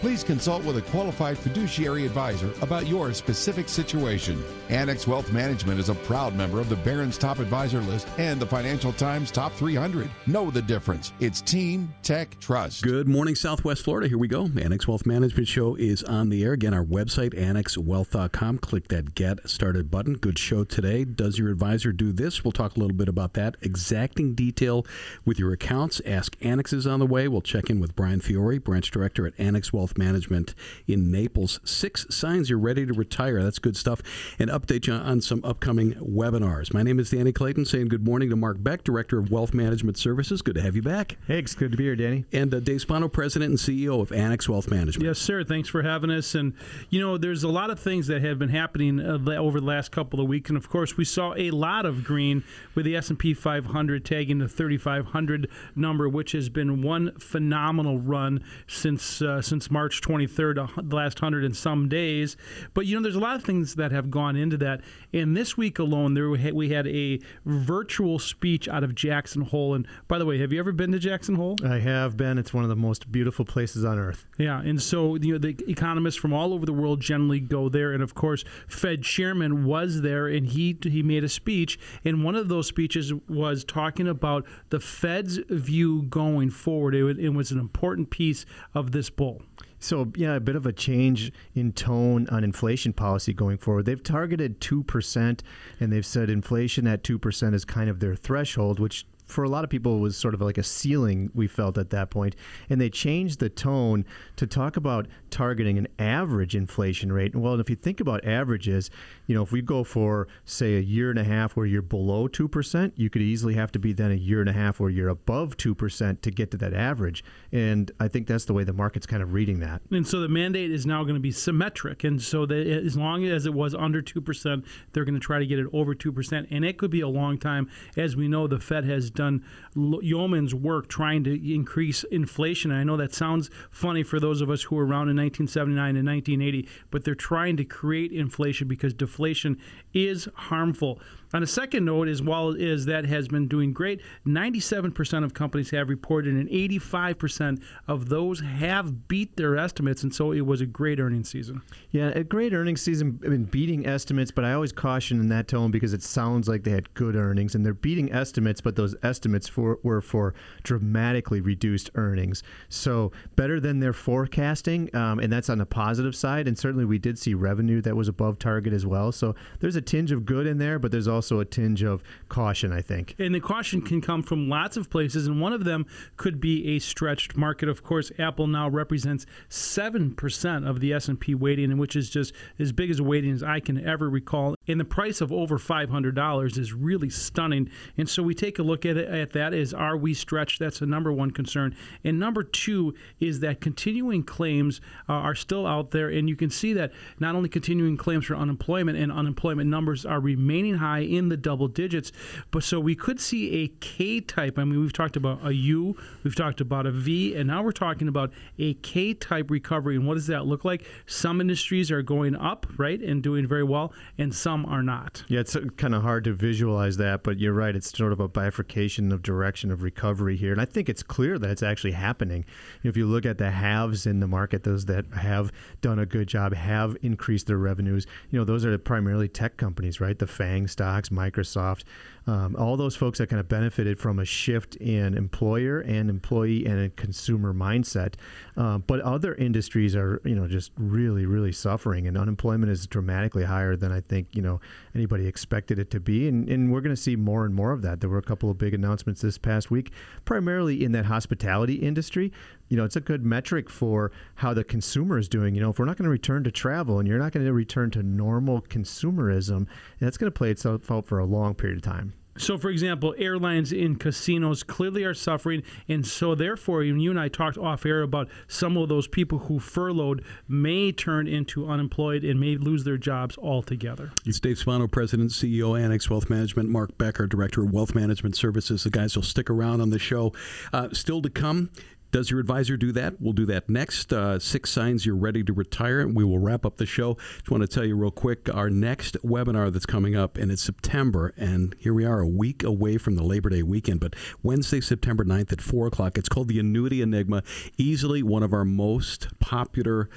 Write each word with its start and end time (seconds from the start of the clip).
Please 0.00 0.22
consult 0.22 0.62
with 0.64 0.76
a 0.76 0.82
qualified 0.82 1.38
fiduciary 1.38 2.04
advisor 2.04 2.52
about 2.60 2.86
your 2.86 3.14
specific 3.14 3.68
situation. 3.68 4.42
Annex 4.68 5.06
Wealth 5.06 5.32
Management 5.32 5.80
is 5.80 5.88
a 5.88 5.94
proud 5.94 6.34
member 6.34 6.60
of 6.60 6.68
the 6.68 6.76
Barron's 6.76 7.16
Top 7.16 7.38
Advisor 7.38 7.80
List 7.80 8.06
and 8.18 8.38
the 8.38 8.46
Financial 8.46 8.92
Times 8.92 9.30
Top 9.30 9.52
300. 9.54 10.10
Know 10.26 10.50
the 10.50 10.60
difference. 10.60 11.12
It's 11.18 11.40
Team 11.40 11.92
Tech 12.02 12.38
Trust. 12.40 12.82
Good 12.82 13.08
morning, 13.08 13.34
Southwest 13.34 13.82
Florida. 13.84 14.06
Here 14.06 14.18
we 14.18 14.28
go. 14.28 14.50
Annex 14.60 14.86
Wealth 14.86 15.06
Management 15.06 15.48
Show 15.48 15.76
is 15.76 16.02
on 16.02 16.28
the 16.28 16.44
air. 16.44 16.52
Again, 16.52 16.74
our 16.74 16.84
website, 16.84 17.34
annexwealth.com. 17.34 18.58
Click 18.58 18.88
that 18.88 19.14
Get 19.14 19.48
Started 19.48 19.90
button. 19.90 20.14
Good 20.14 20.38
show 20.38 20.64
today. 20.64 21.04
Does 21.04 21.38
your 21.38 21.48
advisor 21.48 21.92
do 21.92 22.12
this? 22.12 22.44
We'll 22.44 22.52
talk 22.52 22.76
a 22.76 22.80
little 22.80 22.96
bit 22.96 23.08
about 23.08 23.32
that. 23.34 23.56
Exacting 23.62 24.34
detail 24.34 24.86
with 25.24 25.38
your 25.38 25.52
accounts. 25.52 26.02
Ask 26.04 26.36
Annex 26.42 26.74
is 26.74 26.86
on 26.86 27.00
the 27.00 27.06
way. 27.06 27.28
We'll 27.28 27.40
check 27.40 27.70
in 27.70 27.80
with 27.80 27.96
Bryan 27.96 28.20
Fiore, 28.20 28.58
branch 28.58 28.90
director 28.90 29.26
at 29.26 29.32
Annex 29.38 29.72
Wealth 29.72 29.85
Wealth 29.86 29.98
Management 29.98 30.52
in 30.88 31.12
Naples. 31.12 31.60
Six 31.62 32.06
signs 32.10 32.50
you're 32.50 32.58
ready 32.58 32.84
to 32.86 32.92
retire. 32.92 33.40
That's 33.40 33.60
good 33.60 33.76
stuff. 33.76 34.02
And 34.36 34.50
update 34.50 34.88
you 34.88 34.94
on 34.94 35.20
some 35.20 35.40
upcoming 35.44 35.92
webinars. 35.92 36.74
My 36.74 36.82
name 36.82 36.98
is 36.98 37.10
Danny 37.10 37.30
Clayton, 37.30 37.66
saying 37.66 37.86
good 37.86 38.04
morning 38.04 38.28
to 38.30 38.34
Mark 38.36 38.56
Beck, 38.60 38.82
Director 38.82 39.20
of 39.20 39.30
Wealth 39.30 39.54
Management 39.54 39.96
Services. 39.96 40.42
Good 40.42 40.56
to 40.56 40.60
have 40.60 40.74
you 40.74 40.82
back. 40.82 41.18
Hey, 41.28 41.38
it's 41.38 41.54
good 41.54 41.70
to 41.70 41.76
be 41.76 41.84
here, 41.84 41.94
Danny. 41.94 42.24
And 42.32 42.52
uh, 42.52 42.58
Dave 42.58 42.80
Spano, 42.80 43.06
President 43.06 43.50
and 43.50 43.58
CEO 43.60 44.00
of 44.00 44.10
Annex 44.10 44.48
Wealth 44.48 44.68
Management. 44.68 45.06
Yes, 45.06 45.20
sir. 45.20 45.44
Thanks 45.44 45.68
for 45.68 45.82
having 45.82 46.10
us. 46.10 46.34
And, 46.34 46.54
you 46.90 46.98
know, 46.98 47.16
there's 47.16 47.44
a 47.44 47.48
lot 47.48 47.70
of 47.70 47.78
things 47.78 48.08
that 48.08 48.22
have 48.22 48.40
been 48.40 48.48
happening 48.48 48.98
uh, 48.98 49.20
over 49.36 49.60
the 49.60 49.66
last 49.66 49.92
couple 49.92 50.20
of 50.20 50.26
weeks. 50.26 50.50
And, 50.50 50.56
of 50.56 50.68
course, 50.68 50.96
we 50.96 51.04
saw 51.04 51.32
a 51.36 51.52
lot 51.52 51.86
of 51.86 52.02
green 52.02 52.42
with 52.74 52.86
the 52.86 52.96
S&P 52.96 53.34
500 53.34 54.04
tagging 54.04 54.38
the 54.38 54.48
3,500 54.48 55.48
number, 55.76 56.08
which 56.08 56.32
has 56.32 56.48
been 56.48 56.82
one 56.82 57.16
phenomenal 57.20 58.00
run 58.00 58.42
since 58.66 59.22
uh, 59.22 59.40
since 59.42 59.70
March 59.76 60.00
23rd, 60.00 60.56
uh, 60.56 60.80
the 60.82 60.96
last 60.96 61.18
hundred 61.18 61.44
and 61.44 61.54
some 61.54 61.86
days. 61.86 62.34
But 62.72 62.86
you 62.86 62.96
know, 62.96 63.02
there's 63.02 63.14
a 63.14 63.20
lot 63.20 63.36
of 63.36 63.44
things 63.44 63.74
that 63.74 63.92
have 63.92 64.10
gone 64.10 64.34
into 64.34 64.56
that. 64.56 64.80
And 65.12 65.36
this 65.36 65.58
week 65.58 65.78
alone, 65.78 66.14
there 66.14 66.30
we 66.30 66.70
had 66.70 66.86
a 66.86 67.20
virtual 67.44 68.18
speech 68.18 68.68
out 68.68 68.82
of 68.82 68.94
Jackson 68.94 69.42
Hole. 69.42 69.74
And 69.74 69.86
by 70.08 70.16
the 70.16 70.24
way, 70.24 70.38
have 70.38 70.50
you 70.50 70.58
ever 70.60 70.72
been 70.72 70.92
to 70.92 70.98
Jackson 70.98 71.34
Hole? 71.34 71.56
I 71.62 71.78
have 71.80 72.16
been. 72.16 72.38
It's 72.38 72.54
one 72.54 72.64
of 72.64 72.70
the 72.70 72.76
most 72.76 73.12
beautiful 73.12 73.44
places 73.44 73.84
on 73.84 73.98
earth. 73.98 74.24
Yeah, 74.38 74.62
and 74.62 74.80
so 74.80 75.16
you 75.16 75.32
know, 75.32 75.38
the 75.38 75.54
economists 75.68 76.16
from 76.16 76.32
all 76.32 76.54
over 76.54 76.64
the 76.64 76.72
world 76.72 77.02
generally 77.02 77.40
go 77.40 77.68
there. 77.68 77.92
And 77.92 78.02
of 78.02 78.14
course, 78.14 78.46
Fed 78.66 79.02
Chairman 79.02 79.66
was 79.66 80.00
there, 80.00 80.26
and 80.26 80.46
he 80.46 80.78
he 80.84 81.02
made 81.02 81.22
a 81.22 81.28
speech. 81.28 81.78
And 82.02 82.24
one 82.24 82.34
of 82.34 82.48
those 82.48 82.66
speeches 82.66 83.12
was 83.28 83.62
talking 83.62 84.08
about 84.08 84.46
the 84.70 84.80
Fed's 84.80 85.36
view 85.50 86.04
going 86.04 86.48
forward. 86.48 86.94
It, 86.94 87.18
it 87.18 87.34
was 87.34 87.50
an 87.50 87.58
important 87.58 88.08
piece 88.08 88.46
of 88.72 88.92
this 88.92 89.10
bull. 89.10 89.42
So, 89.78 90.10
yeah, 90.16 90.34
a 90.34 90.40
bit 90.40 90.56
of 90.56 90.66
a 90.66 90.72
change 90.72 91.32
in 91.54 91.72
tone 91.72 92.26
on 92.30 92.44
inflation 92.44 92.92
policy 92.92 93.32
going 93.32 93.58
forward. 93.58 93.84
They've 93.84 94.02
targeted 94.02 94.60
2%, 94.60 95.40
and 95.80 95.92
they've 95.92 96.06
said 96.06 96.30
inflation 96.30 96.86
at 96.86 97.02
2% 97.02 97.54
is 97.54 97.64
kind 97.64 97.90
of 97.90 98.00
their 98.00 98.14
threshold, 98.14 98.80
which 98.80 99.06
for 99.26 99.42
a 99.42 99.48
lot 99.48 99.64
of 99.64 99.70
people 99.70 99.98
was 99.98 100.16
sort 100.16 100.34
of 100.34 100.40
like 100.40 100.56
a 100.56 100.62
ceiling 100.62 101.30
we 101.34 101.46
felt 101.46 101.76
at 101.76 101.90
that 101.90 102.10
point 102.10 102.36
and 102.70 102.80
they 102.80 102.88
changed 102.88 103.40
the 103.40 103.48
tone 103.48 104.04
to 104.36 104.46
talk 104.46 104.76
about 104.76 105.06
targeting 105.30 105.76
an 105.76 105.88
average 105.98 106.54
inflation 106.54 107.12
rate 107.12 107.34
and 107.34 107.42
well 107.42 107.58
if 107.58 107.68
you 107.68 107.76
think 107.76 108.00
about 108.00 108.24
averages 108.24 108.88
you 109.26 109.34
know 109.34 109.42
if 109.42 109.52
we 109.52 109.62
go 109.62 109.84
for 109.84 110.28
say 110.44 110.76
a 110.76 110.80
year 110.80 111.10
and 111.10 111.18
a 111.18 111.24
half 111.24 111.56
where 111.56 111.66
you're 111.66 111.82
below 111.82 112.28
2% 112.28 112.92
you 112.96 113.10
could 113.10 113.22
easily 113.22 113.54
have 113.54 113.72
to 113.72 113.78
be 113.78 113.92
then 113.92 114.10
a 114.10 114.14
year 114.14 114.40
and 114.40 114.48
a 114.48 114.52
half 114.52 114.80
where 114.80 114.90
you're 114.90 115.08
above 115.08 115.56
2% 115.56 116.20
to 116.20 116.30
get 116.30 116.50
to 116.50 116.56
that 116.56 116.74
average. 116.74 117.24
And 117.52 117.90
i 118.00 118.08
think 118.08 118.26
that's 118.26 118.44
the 118.44 118.52
way 118.52 118.64
the 118.64 118.72
market's 118.72 119.06
kind 119.06 119.22
of 119.22 119.32
reading 119.32 119.60
that. 119.60 119.82
And 119.90 120.06
so 120.06 120.20
the 120.20 120.28
mandate 120.28 120.70
is 120.70 120.86
now 120.86 121.02
going 121.02 121.14
to 121.14 121.20
be 121.20 121.32
symmetric. 121.32 122.04
And 122.04 122.20
so 122.20 122.46
that 122.46 122.66
as 122.66 122.96
long 122.96 123.24
as 123.24 123.46
it 123.46 123.54
was 123.54 123.74
under 123.74 124.02
2% 124.02 124.64
they're 124.92 125.04
going 125.04 125.14
to 125.14 125.20
try 125.20 125.38
to 125.38 125.46
get 125.46 125.58
it 125.58 125.66
over 125.72 125.94
2% 125.94 126.46
and 126.50 126.64
it 126.64 126.78
could 126.78 126.90
be 126.90 127.00
a 127.00 127.08
long 127.08 127.38
time. 127.38 127.70
As 127.96 128.16
we 128.16 128.28
know 128.28 128.46
the 128.46 128.60
fed 128.60 128.84
has 128.84 129.10
done 129.10 129.44
yeoman's 129.74 130.54
work 130.54 130.88
trying 130.88 131.24
to 131.24 131.54
increase 131.54 132.04
inflation. 132.04 132.70
And 132.70 132.80
I 132.80 132.84
know 132.84 132.96
that 132.96 133.14
sounds 133.14 133.50
funny 133.70 134.02
for 134.02 134.20
those 134.20 134.40
of 134.40 134.50
us 134.50 134.62
who 134.62 134.76
were 134.76 134.84
around 134.86 135.08
in 135.08 135.16
1979 135.16 135.96
and 135.96 136.06
1980, 136.06 136.68
but 136.90 137.04
they're 137.04 137.14
trying 137.14 137.56
to 137.56 137.64
create 137.64 138.12
inflation 138.12 138.68
because 138.68 138.94
deflation 139.16 139.58
is 139.94 140.28
harmful. 140.34 141.00
On 141.36 141.42
a 141.42 141.46
second 141.46 141.84
note, 141.84 142.08
as 142.08 142.22
well 142.22 142.56
as 142.58 142.86
that 142.86 143.04
has 143.04 143.28
been 143.28 143.46
doing 143.46 143.74
great, 143.74 144.00
97% 144.26 145.22
of 145.22 145.34
companies 145.34 145.68
have 145.68 145.90
reported, 145.90 146.32
and 146.32 146.48
85% 146.48 147.60
of 147.86 148.08
those 148.08 148.40
have 148.40 149.06
beat 149.06 149.36
their 149.36 149.58
estimates, 149.58 150.02
and 150.02 150.14
so 150.14 150.32
it 150.32 150.46
was 150.46 150.62
a 150.62 150.66
great 150.66 150.98
earnings 150.98 151.28
season. 151.28 151.60
Yeah, 151.90 152.08
a 152.14 152.24
great 152.24 152.54
earnings 152.54 152.80
season, 152.80 153.20
I 153.22 153.28
mean, 153.28 153.44
beating 153.44 153.86
estimates, 153.86 154.30
but 154.30 154.46
I 154.46 154.54
always 154.54 154.72
caution 154.72 155.20
in 155.20 155.28
that 155.28 155.46
tone 155.46 155.70
because 155.70 155.92
it 155.92 156.02
sounds 156.02 156.48
like 156.48 156.64
they 156.64 156.70
had 156.70 156.94
good 156.94 157.14
earnings, 157.14 157.54
and 157.54 157.66
they're 157.66 157.74
beating 157.74 158.10
estimates, 158.10 158.62
but 158.62 158.76
those 158.76 158.96
estimates 159.02 159.46
for, 159.46 159.78
were 159.82 160.00
for 160.00 160.32
dramatically 160.62 161.42
reduced 161.42 161.90
earnings. 161.96 162.42
So 162.70 163.12
better 163.34 163.60
than 163.60 163.80
their 163.80 163.92
forecasting, 163.92 164.88
um, 164.96 165.18
and 165.18 165.30
that's 165.30 165.50
on 165.50 165.58
the 165.58 165.66
positive 165.66 166.16
side, 166.16 166.48
and 166.48 166.56
certainly 166.58 166.86
we 166.86 166.98
did 166.98 167.18
see 167.18 167.34
revenue 167.34 167.82
that 167.82 167.94
was 167.94 168.08
above 168.08 168.38
target 168.38 168.72
as 168.72 168.86
well. 168.86 169.12
So 169.12 169.34
there's 169.60 169.76
a 169.76 169.82
tinge 169.82 170.12
of 170.12 170.24
good 170.24 170.46
in 170.46 170.56
there, 170.56 170.78
but 170.78 170.90
there's 170.90 171.06
also 171.06 171.25
also 171.26 171.40
a 171.40 171.44
tinge 171.44 171.82
of 171.82 172.02
caution, 172.28 172.72
I 172.72 172.80
think. 172.80 173.16
And 173.18 173.34
the 173.34 173.40
caution 173.40 173.82
can 173.82 174.00
come 174.00 174.22
from 174.22 174.48
lots 174.48 174.76
of 174.76 174.88
places, 174.88 175.26
and 175.26 175.40
one 175.40 175.52
of 175.52 175.64
them 175.64 175.86
could 176.16 176.40
be 176.40 176.76
a 176.76 176.78
stretched 176.78 177.36
market. 177.36 177.68
Of 177.68 177.82
course, 177.82 178.12
Apple 178.18 178.46
now 178.46 178.68
represents 178.68 179.26
seven 179.48 180.14
percent 180.14 180.66
of 180.66 180.78
the 180.80 180.92
S 180.92 181.08
and 181.08 181.18
P 181.18 181.34
weighting, 181.34 181.76
which 181.78 181.96
is 181.96 182.10
just 182.10 182.32
as 182.60 182.70
big 182.70 182.90
as 182.90 183.00
a 183.00 183.02
weighting 183.02 183.32
as 183.32 183.42
I 183.42 183.58
can 183.58 183.84
ever 183.84 184.08
recall. 184.08 184.54
And 184.68 184.78
the 184.78 184.84
price 184.84 185.20
of 185.20 185.32
over 185.32 185.58
five 185.58 185.90
hundred 185.90 186.14
dollars 186.14 186.58
is 186.58 186.72
really 186.72 187.10
stunning. 187.10 187.70
And 187.96 188.08
so 188.08 188.22
we 188.22 188.34
take 188.34 188.58
a 188.58 188.62
look 188.62 188.86
at 188.86 188.96
it 188.96 189.08
at 189.08 189.32
that 189.32 189.52
is 189.52 189.74
are 189.74 189.96
we 189.96 190.14
stretched? 190.14 190.60
That's 190.60 190.78
the 190.78 190.86
number 190.86 191.12
one 191.12 191.32
concern. 191.32 191.74
And 192.04 192.20
number 192.20 192.44
two 192.44 192.94
is 193.18 193.40
that 193.40 193.60
continuing 193.60 194.22
claims 194.22 194.80
uh, 195.08 195.14
are 195.14 195.34
still 195.34 195.66
out 195.66 195.90
there, 195.90 196.08
and 196.08 196.28
you 196.28 196.36
can 196.36 196.50
see 196.50 196.72
that 196.74 196.92
not 197.18 197.34
only 197.34 197.48
continuing 197.48 197.96
claims 197.96 198.26
for 198.26 198.36
unemployment 198.36 198.96
and 198.96 199.10
unemployment 199.10 199.68
numbers 199.68 200.06
are 200.06 200.20
remaining 200.20 200.76
high 200.76 201.00
in 201.14 201.28
the 201.28 201.36
double 201.36 201.68
digits. 201.68 202.12
But 202.50 202.62
so 202.62 202.80
we 202.80 202.94
could 202.94 203.20
see 203.20 203.62
a 203.62 203.68
K 203.68 204.20
type. 204.20 204.58
I 204.58 204.64
mean, 204.64 204.80
we've 204.80 204.92
talked 204.92 205.16
about 205.16 205.46
a 205.46 205.54
U, 205.54 205.96
we've 206.24 206.34
talked 206.34 206.60
about 206.60 206.86
a 206.86 206.90
V, 206.90 207.34
and 207.34 207.46
now 207.48 207.62
we're 207.62 207.72
talking 207.72 208.08
about 208.08 208.32
a 208.58 208.74
K 208.74 209.14
type 209.14 209.50
recovery. 209.50 209.96
And 209.96 210.06
what 210.06 210.14
does 210.14 210.26
that 210.28 210.46
look 210.46 210.64
like? 210.64 210.86
Some 211.06 211.40
industries 211.40 211.90
are 211.90 212.02
going 212.02 212.34
up, 212.36 212.66
right, 212.76 213.00
and 213.00 213.22
doing 213.22 213.46
very 213.46 213.64
well, 213.64 213.92
and 214.18 214.34
some 214.34 214.64
are 214.66 214.82
not. 214.82 215.24
Yeah, 215.28 215.40
it's 215.40 215.54
uh, 215.54 215.60
kind 215.76 215.94
of 215.94 216.02
hard 216.02 216.24
to 216.24 216.32
visualize 216.32 216.96
that, 216.96 217.22
but 217.22 217.38
you're 217.38 217.52
right. 217.52 217.74
It's 217.74 217.96
sort 217.96 218.12
of 218.12 218.20
a 218.20 218.28
bifurcation 218.28 219.12
of 219.12 219.22
direction 219.22 219.70
of 219.70 219.82
recovery 219.82 220.36
here. 220.36 220.52
And 220.52 220.60
I 220.60 220.64
think 220.64 220.88
it's 220.88 221.02
clear 221.02 221.38
that 221.38 221.50
it's 221.50 221.62
actually 221.62 221.92
happening. 221.92 222.44
If 222.82 222.96
you 222.96 223.06
look 223.06 223.26
at 223.26 223.38
the 223.38 223.50
haves 223.50 224.06
in 224.06 224.20
the 224.20 224.28
market, 224.28 224.64
those 224.64 224.86
that 224.86 225.06
have 225.14 225.52
done 225.80 225.98
a 225.98 226.06
good 226.06 226.28
job 226.28 226.54
have 226.54 226.96
increased 227.02 227.46
their 227.46 227.58
revenues. 227.58 228.06
You 228.30 228.38
know, 228.38 228.44
those 228.44 228.64
are 228.64 228.76
primarily 228.78 229.28
tech 229.28 229.56
companies, 229.56 230.00
right? 230.00 230.18
The 230.18 230.26
FANG 230.26 230.68
stocks 230.96 231.10
Microsoft, 231.10 231.84
um, 232.26 232.56
all 232.56 232.76
those 232.76 232.96
folks 232.96 233.18
that 233.18 233.28
kind 233.28 233.38
of 233.38 233.48
benefited 233.48 233.98
from 233.98 234.18
a 234.18 234.24
shift 234.24 234.74
in 234.76 235.16
employer 235.16 235.80
and 235.80 236.10
employee 236.10 236.66
and 236.66 236.94
consumer 236.96 237.54
mindset. 237.54 238.14
Uh, 238.56 238.78
but 238.78 239.00
other 239.00 239.34
industries 239.36 239.94
are, 239.94 240.20
you 240.24 240.34
know, 240.34 240.48
just 240.48 240.72
really, 240.76 241.24
really 241.24 241.52
suffering, 241.52 242.06
and 242.06 242.16
unemployment 242.16 242.70
is 242.72 242.86
dramatically 242.86 243.44
higher 243.44 243.76
than 243.76 243.92
I 243.92 244.00
think 244.00 244.28
you 244.32 244.42
know 244.42 244.60
anybody 244.94 245.26
expected 245.26 245.78
it 245.78 245.90
to 245.92 246.00
be. 246.00 246.26
And, 246.28 246.48
and 246.48 246.72
we're 246.72 246.80
going 246.80 246.94
to 246.94 247.00
see 247.00 247.16
more 247.16 247.44
and 247.44 247.54
more 247.54 247.72
of 247.72 247.82
that. 247.82 248.00
There 248.00 248.10
were 248.10 248.18
a 248.18 248.22
couple 248.22 248.50
of 248.50 248.58
big 248.58 248.74
announcements 248.74 249.20
this 249.20 249.38
past 249.38 249.70
week, 249.70 249.92
primarily 250.24 250.84
in 250.84 250.92
that 250.92 251.06
hospitality 251.06 251.74
industry. 251.74 252.32
You 252.68 252.76
know, 252.76 252.84
it's 252.84 252.96
a 252.96 253.00
good 253.00 253.24
metric 253.24 253.70
for 253.70 254.10
how 254.36 254.52
the 254.52 254.64
consumer 254.64 255.18
is 255.18 255.28
doing. 255.28 255.54
You 255.54 255.60
know, 255.60 255.70
if 255.70 255.78
we're 255.78 255.84
not 255.84 255.96
going 255.96 256.04
to 256.04 256.10
return 256.10 256.42
to 256.44 256.50
travel 256.50 256.98
and 256.98 257.06
you're 257.06 257.18
not 257.18 257.32
going 257.32 257.46
to 257.46 257.52
return 257.52 257.90
to 257.92 258.02
normal 258.02 258.62
consumerism, 258.62 259.68
that's 260.00 260.16
going 260.16 260.32
to 260.32 260.36
play 260.36 260.50
itself 260.50 260.90
out 260.90 261.06
for 261.06 261.20
a 261.20 261.24
long 261.24 261.54
period 261.54 261.78
of 261.78 261.84
time. 261.84 262.14
So, 262.38 262.58
for 262.58 262.70
example, 262.70 263.14
airlines 263.18 263.72
in 263.72 263.96
casinos 263.96 264.62
clearly 264.62 265.04
are 265.04 265.14
suffering, 265.14 265.62
and 265.88 266.06
so 266.06 266.34
therefore, 266.34 266.82
you 266.82 267.10
and 267.10 267.18
I 267.18 267.28
talked 267.28 267.56
off 267.58 267.86
air 267.86 268.02
about 268.02 268.28
some 268.48 268.76
of 268.76 268.88
those 268.88 269.08
people 269.08 269.38
who 269.38 269.58
furloughed 269.58 270.22
may 270.48 270.92
turn 270.92 271.26
into 271.26 271.68
unemployed 271.68 272.24
and 272.24 272.38
may 272.38 272.56
lose 272.56 272.84
their 272.84 272.98
jobs 272.98 273.38
altogether. 273.38 274.10
It's 274.24 274.40
Dave 274.40 274.58
Spano, 274.58 274.86
President, 274.86 275.30
CEO, 275.30 275.80
Annex 275.80 276.10
Wealth 276.10 276.28
Management. 276.30 276.68
Mark 276.68 276.96
Becker, 276.98 277.26
Director 277.26 277.62
of 277.62 277.72
Wealth 277.72 277.94
Management 277.94 278.36
Services. 278.36 278.84
The 278.84 278.90
guys 278.90 279.16
will 279.16 279.22
stick 279.22 279.48
around 279.50 279.80
on 279.80 279.90
the 279.90 279.98
show. 279.98 280.32
Uh, 280.72 280.88
still 280.92 281.22
to 281.22 281.30
come. 281.30 281.70
Does 282.12 282.30
your 282.30 282.40
advisor 282.40 282.76
do 282.76 282.92
that? 282.92 283.20
We'll 283.20 283.32
do 283.32 283.46
that 283.46 283.68
next. 283.68 284.12
Uh, 284.12 284.38
six 284.38 284.70
signs 284.70 285.04
you're 285.04 285.16
ready 285.16 285.42
to 285.44 285.52
retire, 285.52 286.00
and 286.00 286.14
we 286.14 286.24
will 286.24 286.38
wrap 286.38 286.64
up 286.64 286.76
the 286.76 286.86
show. 286.86 287.14
Just 287.38 287.50
want 287.50 287.62
to 287.62 287.68
tell 287.68 287.84
you 287.84 287.96
real 287.96 288.10
quick 288.10 288.48
our 288.54 288.70
next 288.70 289.16
webinar 289.22 289.72
that's 289.72 289.86
coming 289.86 290.16
up, 290.16 290.36
and 290.38 290.50
it's 290.50 290.62
September, 290.62 291.34
and 291.36 291.74
here 291.78 291.94
we 291.94 292.04
are 292.04 292.20
a 292.20 292.28
week 292.28 292.62
away 292.62 292.96
from 292.98 293.16
the 293.16 293.22
Labor 293.22 293.50
Day 293.50 293.62
weekend, 293.62 294.00
but 294.00 294.14
Wednesday, 294.42 294.80
September 294.80 295.24
9th 295.24 295.52
at 295.52 295.60
4 295.60 295.88
o'clock. 295.88 296.16
It's 296.16 296.28
called 296.28 296.48
the 296.48 296.60
Annuity 296.60 297.02
Enigma, 297.02 297.42
easily 297.76 298.22
one 298.22 298.42
of 298.42 298.52
our 298.52 298.64
most 298.64 299.28
popular 299.38 300.08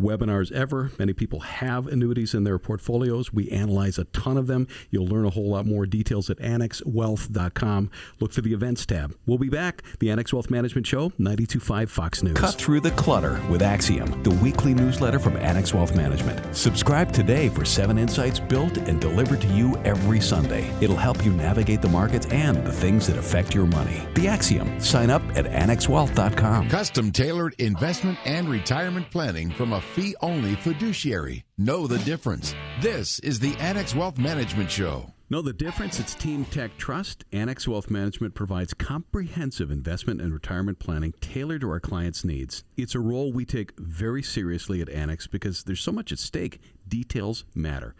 webinars 0.00 0.52
ever. 0.52 0.90
Many 0.98 1.12
people 1.12 1.40
have 1.40 1.86
annuities 1.86 2.34
in 2.34 2.44
their 2.44 2.58
portfolios. 2.58 3.32
We 3.32 3.50
analyze 3.50 3.98
a 3.98 4.04
ton 4.04 4.36
of 4.36 4.46
them. 4.46 4.68
You'll 4.90 5.06
learn 5.06 5.24
a 5.24 5.30
whole 5.30 5.50
lot 5.50 5.66
more 5.66 5.86
details 5.86 6.30
at 6.30 6.38
annexwealth.com. 6.38 7.90
Look 8.20 8.32
for 8.32 8.40
the 8.40 8.52
events 8.52 8.86
tab. 8.86 9.16
We'll 9.26 9.38
be 9.38 9.48
back. 9.48 9.82
The 9.98 10.10
Annex 10.10 10.32
Wealth 10.32 10.50
Management 10.50 10.86
Show, 10.86 11.12
925 11.18 11.90
Fox 11.90 12.22
News. 12.22 12.36
Cut 12.36 12.54
through 12.54 12.80
the 12.80 12.90
clutter 12.92 13.40
with 13.50 13.62
Axiom, 13.62 14.22
the 14.22 14.34
weekly 14.36 14.74
newsletter 14.74 15.18
from 15.18 15.36
Annex 15.36 15.74
Wealth 15.74 15.96
Management. 15.96 16.54
Subscribe 16.54 17.12
today 17.12 17.48
for 17.48 17.64
seven 17.64 17.98
insights 17.98 18.40
built 18.40 18.76
and 18.78 19.00
delivered 19.00 19.40
to 19.40 19.48
you 19.48 19.76
every 19.84 20.20
Sunday. 20.20 20.70
It'll 20.80 20.96
help 20.96 21.24
you 21.24 21.32
navigate 21.32 21.82
the 21.82 21.88
markets 21.88 22.26
and 22.26 22.64
the 22.64 22.72
things 22.72 23.06
that 23.06 23.18
affect 23.18 23.54
your 23.54 23.66
money. 23.66 24.02
The 24.14 24.28
Axiom. 24.28 24.80
Sign 24.80 25.10
up 25.10 25.22
at 25.36 25.46
annexwealth.com. 25.46 26.68
Custom 26.68 27.12
tailored 27.12 27.54
investment 27.58 28.18
and 28.24 28.48
retirement 28.48 29.10
planning 29.10 29.50
from 29.50 29.72
a 29.72 29.80
fee 29.94 30.14
only 30.20 30.54
fiduciary. 30.56 31.44
Know 31.56 31.86
the 31.86 31.98
difference. 31.98 32.54
This 32.80 33.18
is 33.20 33.40
the 33.40 33.54
Annex 33.56 33.94
Wealth 33.94 34.18
Management 34.18 34.70
Show. 34.70 35.12
Know 35.30 35.42
the 35.42 35.52
difference? 35.52 36.00
It's 36.00 36.14
Team 36.14 36.46
Tech 36.46 36.76
Trust. 36.78 37.24
Annex 37.32 37.68
Wealth 37.68 37.90
Management 37.90 38.34
provides 38.34 38.72
comprehensive 38.72 39.70
investment 39.70 40.22
and 40.22 40.32
retirement 40.32 40.78
planning 40.78 41.12
tailored 41.20 41.60
to 41.60 41.70
our 41.70 41.80
clients' 41.80 42.24
needs. 42.24 42.64
It's 42.78 42.94
a 42.94 43.00
role 43.00 43.30
we 43.30 43.44
take 43.44 43.78
very 43.78 44.22
seriously 44.22 44.80
at 44.80 44.88
Annex 44.88 45.26
because 45.26 45.64
there's 45.64 45.82
so 45.82 45.92
much 45.92 46.12
at 46.12 46.18
stake. 46.18 46.60
Details 46.88 47.44
matter. 47.54 47.94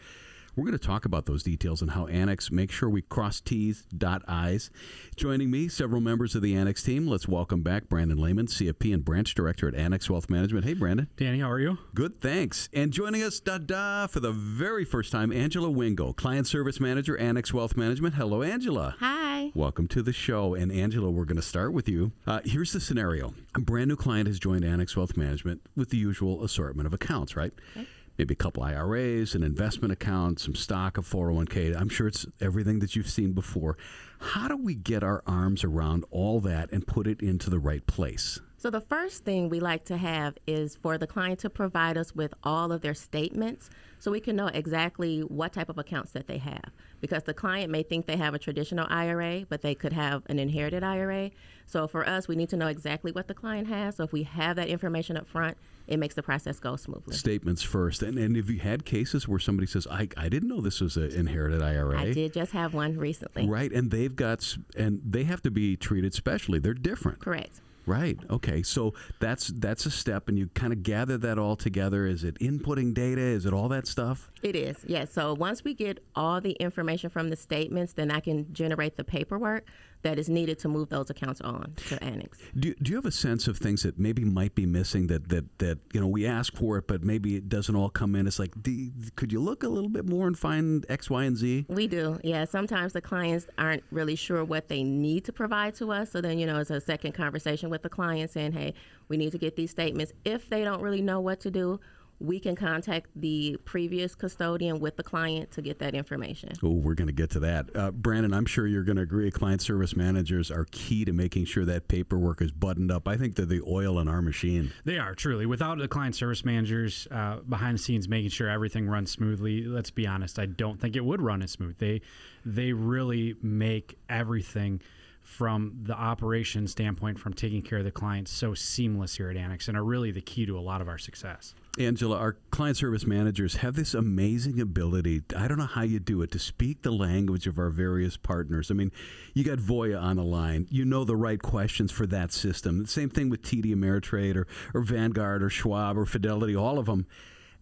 We're 0.58 0.64
going 0.64 0.76
to 0.76 0.84
talk 0.84 1.05
about 1.05 1.26
those 1.26 1.44
details 1.44 1.82
and 1.82 1.93
how 1.93 2.08
Annex 2.08 2.50
makes 2.50 2.75
sure 2.75 2.90
we 2.90 3.02
cross 3.02 3.40
T's, 3.40 3.84
dot 3.96 4.22
I's. 4.26 4.72
Joining 5.14 5.52
me, 5.52 5.69
several 5.69 6.00
members 6.00 6.34
of 6.34 6.43
the 6.43 6.56
Annex 6.56 6.82
team. 6.82 7.06
Let's 7.06 7.28
welcome 7.28 7.62
back 7.62 7.88
Brandon 7.88 8.19
Lehman, 8.19 8.46
CFP 8.46 8.93
and 8.93 9.05
Branch 9.05 9.32
Director 9.32 9.69
at 9.69 9.76
Annex 9.76 10.10
Wealth 10.10 10.28
Management. 10.28 10.64
Hey, 10.64 10.75
Brandon. 10.75 11.06
Danny, 11.16 11.38
how 11.38 11.49
are 11.49 11.60
you? 11.60 11.78
Good, 11.94 12.20
thanks. 12.20 12.69
And 12.72 12.93
joining 12.93 13.22
us, 13.22 13.38
da 13.38 13.58
da, 13.58 14.08
for 14.08 14.19
the 14.19 14.32
very 14.32 14.84
first 14.84 15.12
time, 15.12 15.31
Angela 15.31 15.70
Wingo, 15.70 16.12
Client 16.12 16.49
Service 16.49 16.81
Manager, 16.81 17.16
Annex 17.16 17.55
Wealth 17.55 17.76
Management. 17.76 18.16
Hello, 18.16 18.43
Angela. 18.43 18.96
Hi. 18.99 19.52
Welcome 19.55 19.87
to 19.87 20.02
the 20.02 20.12
show. 20.12 20.56
And 20.56 20.72
Angela, 20.72 21.08
we're 21.08 21.25
going 21.25 21.37
to 21.37 21.43
start 21.43 21.72
with 21.72 21.88
you. 21.88 22.10
Uh, 22.26 22.40
here's 22.44 22.72
the 22.72 22.81
scenario 22.81 23.32
a 23.55 23.60
brand 23.60 23.90
new 23.90 23.96
client 23.96 24.26
has 24.26 24.40
joined 24.40 24.64
Annex 24.64 24.96
Wealth 24.96 25.16
Management 25.16 25.62
with 25.76 25.90
the 25.90 25.99
usual 25.99 26.43
assortment 26.43 26.88
of 26.88 26.93
accounts, 26.93 27.37
right? 27.37 27.52
Okay. 27.76 27.87
Maybe 28.19 28.32
a 28.32 28.37
couple 28.37 28.65
IRAs, 28.65 29.37
an 29.37 29.44
investment 29.44 29.93
account, 29.93 30.41
some 30.41 30.56
stock, 30.56 30.99
a 30.99 31.03
401k. 31.03 31.81
I'm 31.81 31.88
sure 31.88 32.09
it's 32.09 32.26
everything 32.41 32.81
that 32.81 32.97
you've 32.97 33.09
seen 33.09 33.32
before. 33.32 33.79
How 34.19 34.49
do 34.49 34.56
we 34.56 34.75
get 34.75 35.05
our 35.05 35.23
arms 35.25 35.62
around 35.62 36.05
all 36.11 36.41
that 36.41 36.73
and 36.73 36.85
put 36.85 37.06
it 37.06 37.20
into 37.20 37.49
the 37.49 37.61
right 37.61 37.87
place? 37.87 38.41
So, 38.56 38.70
the 38.70 38.81
first 38.81 39.25
thing 39.25 39.49
we 39.49 39.61
like 39.61 39.85
to 39.85 39.97
have 39.97 40.37
is 40.49 40.75
for 40.75 40.99
the 40.99 41.06
client 41.06 41.38
to 41.41 41.50
provide 41.50 41.97
us 41.97 42.12
with 42.12 42.35
all 42.43 42.73
of 42.73 42.81
their 42.81 42.93
statements 42.93 43.70
so 44.00 44.11
we 44.11 44.19
can 44.19 44.35
know 44.35 44.49
exactly 44.49 45.20
what 45.20 45.53
type 45.53 45.69
of 45.69 45.79
accounts 45.79 46.11
that 46.11 46.26
they 46.26 46.38
have. 46.38 46.73
Because 47.00 47.23
the 47.23 47.35
client 47.35 47.70
may 47.70 47.85
think 47.85 48.06
they 48.06 48.17
have 48.17 48.35
a 48.35 48.38
traditional 48.38 48.88
IRA, 48.91 49.47
but 49.49 49.62
they 49.62 49.76
could 49.76 49.93
have 49.93 50.25
an 50.26 50.41
inherited 50.41 50.82
IRA. 50.82 51.31
So, 51.67 51.87
for 51.87 52.05
us, 52.05 52.26
we 52.26 52.35
need 52.35 52.49
to 52.49 52.56
know 52.56 52.67
exactly 52.67 53.12
what 53.12 53.29
the 53.29 53.35
client 53.35 53.69
has. 53.69 53.94
So, 53.94 54.03
if 54.03 54.12
we 54.12 54.25
have 54.25 54.56
that 54.56 54.67
information 54.67 55.17
up 55.17 55.29
front, 55.29 55.56
it 55.88 55.99
makes 55.99 56.14
the 56.14 56.23
process 56.23 56.61
go 56.61 56.76
smoothly. 56.76 57.17
Statements 57.17 57.62
first. 57.62 58.02
And, 58.02 58.19
and 58.19 58.37
have 58.37 58.50
you 58.50 58.61
had 58.61 58.85
cases 58.85 59.26
where 59.26 59.38
somebody 59.38 59.67
says, 59.67 59.87
I, 59.90 60.08
I 60.17 60.29
didn't 60.29 60.49
know 60.49 60.61
this 60.61 60.81
was 60.81 60.96
an 60.96 61.11
inherited 61.12 61.62
IRA? 61.62 61.99
I 61.99 62.12
did 62.12 62.35
just 62.35 62.52
have 62.52 62.75
one 62.75 62.99
recently. 62.99 63.49
Right. 63.49 63.73
And 63.73 63.90
they've 63.90 64.14
got, 64.14 64.56
and 64.76 65.00
they 65.05 65.25
have 65.25 65.43
to 65.43 65.50
be 65.50 65.76
treated 65.76 66.12
specially. 66.12 66.58
They're 66.58 66.75
different. 66.75 67.20
Correct. 67.20 67.62
Right. 67.87 68.19
Okay. 68.29 68.62
So 68.62 68.93
that's 69.19 69.46
that's 69.46 69.87
a 69.87 69.90
step, 69.90 70.29
and 70.29 70.38
you 70.38 70.49
kind 70.49 70.75
of 70.75 70.82
gather 70.82 71.17
that 71.17 71.38
all 71.38 71.56
together. 71.56 72.05
Is 72.05 72.23
it 72.23 72.38
inputting 72.38 72.93
data? 72.93 73.23
Is 73.23 73.46
it 73.46 73.55
all 73.55 73.69
that 73.69 73.87
stuff? 73.87 74.31
It 74.43 74.55
is, 74.55 74.76
yes. 74.87 75.11
So 75.11 75.32
once 75.32 75.64
we 75.64 75.73
get 75.73 76.05
all 76.14 76.38
the 76.43 76.52
information 76.52 77.08
from 77.08 77.31
the 77.31 77.37
statements, 77.37 77.94
then 77.94 78.11
I 78.11 78.20
can 78.20 78.52
generate 78.52 78.99
the 78.99 79.05
paperwork 79.05 79.64
that 80.02 80.18
is 80.18 80.28
needed 80.28 80.58
to 80.60 80.68
move 80.68 80.88
those 80.88 81.10
accounts 81.10 81.40
on 81.40 81.74
to 81.88 82.02
Annex. 82.02 82.38
Do, 82.58 82.74
do 82.74 82.90
you 82.90 82.96
have 82.96 83.06
a 83.06 83.10
sense 83.10 83.48
of 83.48 83.58
things 83.58 83.82
that 83.82 83.98
maybe 83.98 84.24
might 84.24 84.54
be 84.54 84.66
missing 84.66 85.08
that 85.08 85.28
that 85.28 85.58
that 85.58 85.78
you 85.92 86.00
know 86.00 86.06
we 86.06 86.26
ask 86.26 86.54
for 86.56 86.78
it, 86.78 86.86
but 86.86 87.02
maybe 87.02 87.36
it 87.36 87.48
doesn't 87.48 87.74
all 87.74 87.90
come 87.90 88.14
in? 88.14 88.26
It's 88.26 88.38
like, 88.38 88.52
do, 88.62 88.90
could 89.16 89.32
you 89.32 89.40
look 89.40 89.62
a 89.62 89.68
little 89.68 89.90
bit 89.90 90.08
more 90.08 90.26
and 90.26 90.38
find 90.38 90.86
X, 90.88 91.10
Y, 91.10 91.24
and 91.24 91.36
Z? 91.36 91.66
We 91.68 91.86
do, 91.86 92.18
yeah. 92.22 92.44
Sometimes 92.44 92.92
the 92.92 93.00
clients 93.00 93.46
aren't 93.58 93.82
really 93.90 94.16
sure 94.16 94.44
what 94.44 94.68
they 94.68 94.82
need 94.82 95.24
to 95.24 95.32
provide 95.32 95.74
to 95.76 95.92
us. 95.92 96.10
So 96.12 96.20
then, 96.20 96.38
you 96.38 96.46
know, 96.46 96.58
it's 96.58 96.70
a 96.70 96.80
second 96.80 97.12
conversation 97.12 97.70
with 97.70 97.82
the 97.82 97.88
client 97.88 98.30
saying, 98.30 98.52
hey, 98.52 98.74
we 99.08 99.16
need 99.16 99.32
to 99.32 99.38
get 99.38 99.56
these 99.56 99.70
statements. 99.70 100.12
If 100.24 100.48
they 100.48 100.64
don't 100.64 100.82
really 100.82 101.02
know 101.02 101.20
what 101.20 101.40
to 101.40 101.50
do, 101.50 101.80
we 102.20 102.41
can 102.41 102.56
contact 102.56 103.09
the 103.15 103.56
previous 103.65 104.15
custodian 104.15 104.81
with 104.81 104.97
the 104.97 105.03
client 105.03 105.50
to 105.53 105.62
get 105.62 105.79
that 105.79 105.94
information. 105.94 106.50
Oh, 106.62 106.70
we're 106.70 106.94
going 106.94 107.06
to 107.06 107.12
get 107.12 107.31
to 107.31 107.41
that. 107.41 107.67
Uh, 107.76 107.91
Brandon, 107.93 108.35
I'm 108.35 108.47
sure 108.47 108.67
you're 108.67 108.82
going 108.82 108.97
to 108.97 109.03
agree. 109.03 109.31
Client 109.31 109.62
service 109.62 109.94
managers 109.94 110.50
are 110.50 110.67
key 110.70 111.05
to 111.05 111.12
making 111.12 111.44
sure 111.44 111.65
that 111.65 111.87
paperwork 111.87 112.43
is 112.43 112.50
buttoned 112.50 112.91
up. 112.91 113.06
I 113.06 113.17
think 113.17 113.37
they're 113.37 113.47
the 113.47 113.62
oil 113.67 113.99
in 114.00 114.09
our 114.09 114.20
machine. 114.20 114.73
They 114.85 114.99
are 114.99 115.15
truly. 115.15 115.47
Without 115.47 115.79
the 115.79 115.88
client 115.88 116.17
service 116.17 116.44
managers 116.44 117.06
uh, 117.11 117.37
behind 117.49 117.79
the 117.79 117.82
scenes 117.82 118.09
making 118.09 118.31
sure 118.31 118.49
everything 118.49 118.88
runs 118.88 119.11
smoothly, 119.11 119.65
let's 119.65 119.91
be 119.91 120.06
honest, 120.06 120.38
I 120.38 120.47
don't 120.47 120.81
think 120.81 120.97
it 120.97 121.05
would 121.05 121.23
run 121.23 121.43
as 121.43 121.53
smooth. 121.53 121.79
They 121.79 122.00
they 122.44 122.73
really 122.73 123.35
make 123.43 123.99
everything 124.09 124.81
from 125.23 125.81
the 125.82 125.94
operation 125.94 126.67
standpoint, 126.67 127.19
from 127.19 127.35
taking 127.35 127.61
care 127.61 127.79
of 127.79 127.85
the 127.85 127.91
clients, 127.91 128.32
so 128.32 128.55
seamless 128.55 129.17
here 129.17 129.29
at 129.29 129.37
Annex, 129.37 129.69
and 129.69 129.76
are 129.76 129.85
really 129.85 130.11
the 130.11 130.23
key 130.23 130.47
to 130.47 130.59
a 130.59 130.61
lot 130.61 130.81
of 130.81 130.88
our 130.88 130.97
success. 130.97 131.55
Angela, 131.78 132.16
our 132.16 132.36
client 132.50 132.76
service 132.76 133.06
managers 133.06 133.56
have 133.56 133.76
this 133.76 133.94
amazing 133.94 134.60
ability. 134.60 135.22
I 135.36 135.46
don't 135.46 135.58
know 135.58 135.66
how 135.66 135.82
you 135.82 136.00
do 136.00 136.22
it 136.22 136.30
to 136.32 136.38
speak 136.38 136.82
the 136.82 136.90
language 136.90 137.46
of 137.46 137.58
our 137.58 137.70
various 137.70 138.16
partners. 138.16 138.70
I 138.70 138.75
mean, 138.75 138.90
you 139.32 139.44
got 139.44 139.58
Voya 139.58 140.00
on 140.00 140.16
the 140.16 140.25
line. 140.25 140.66
You 140.70 140.84
know 140.84 141.04
the 141.04 141.16
right 141.16 141.40
questions 141.40 141.92
for 141.92 142.06
that 142.06 142.32
system. 142.32 142.82
The 142.82 142.88
same 142.88 143.08
thing 143.08 143.30
with 143.30 143.42
TD 143.42 143.66
Ameritrade 143.75 144.36
or, 144.36 144.46
or 144.75 144.82
Vanguard 144.82 145.43
or 145.43 145.50
Schwab 145.50 145.96
or 145.96 146.05
Fidelity, 146.05 146.56
all 146.56 146.79
of 146.79 146.86
them. 146.86 147.06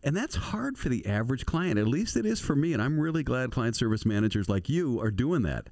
And 0.02 0.16
that's 0.16 0.36
hard 0.36 0.78
for 0.78 0.88
the 0.88 1.04
average 1.06 1.44
client. 1.44 1.78
At 1.78 1.86
least 1.86 2.16
it 2.16 2.24
is 2.24 2.40
for 2.40 2.56
me. 2.56 2.72
And 2.72 2.82
I'm 2.82 2.98
really 2.98 3.22
glad 3.22 3.50
client 3.50 3.76
service 3.76 4.06
managers 4.06 4.48
like 4.48 4.68
you 4.68 5.00
are 5.00 5.10
doing 5.10 5.42
that. 5.42 5.68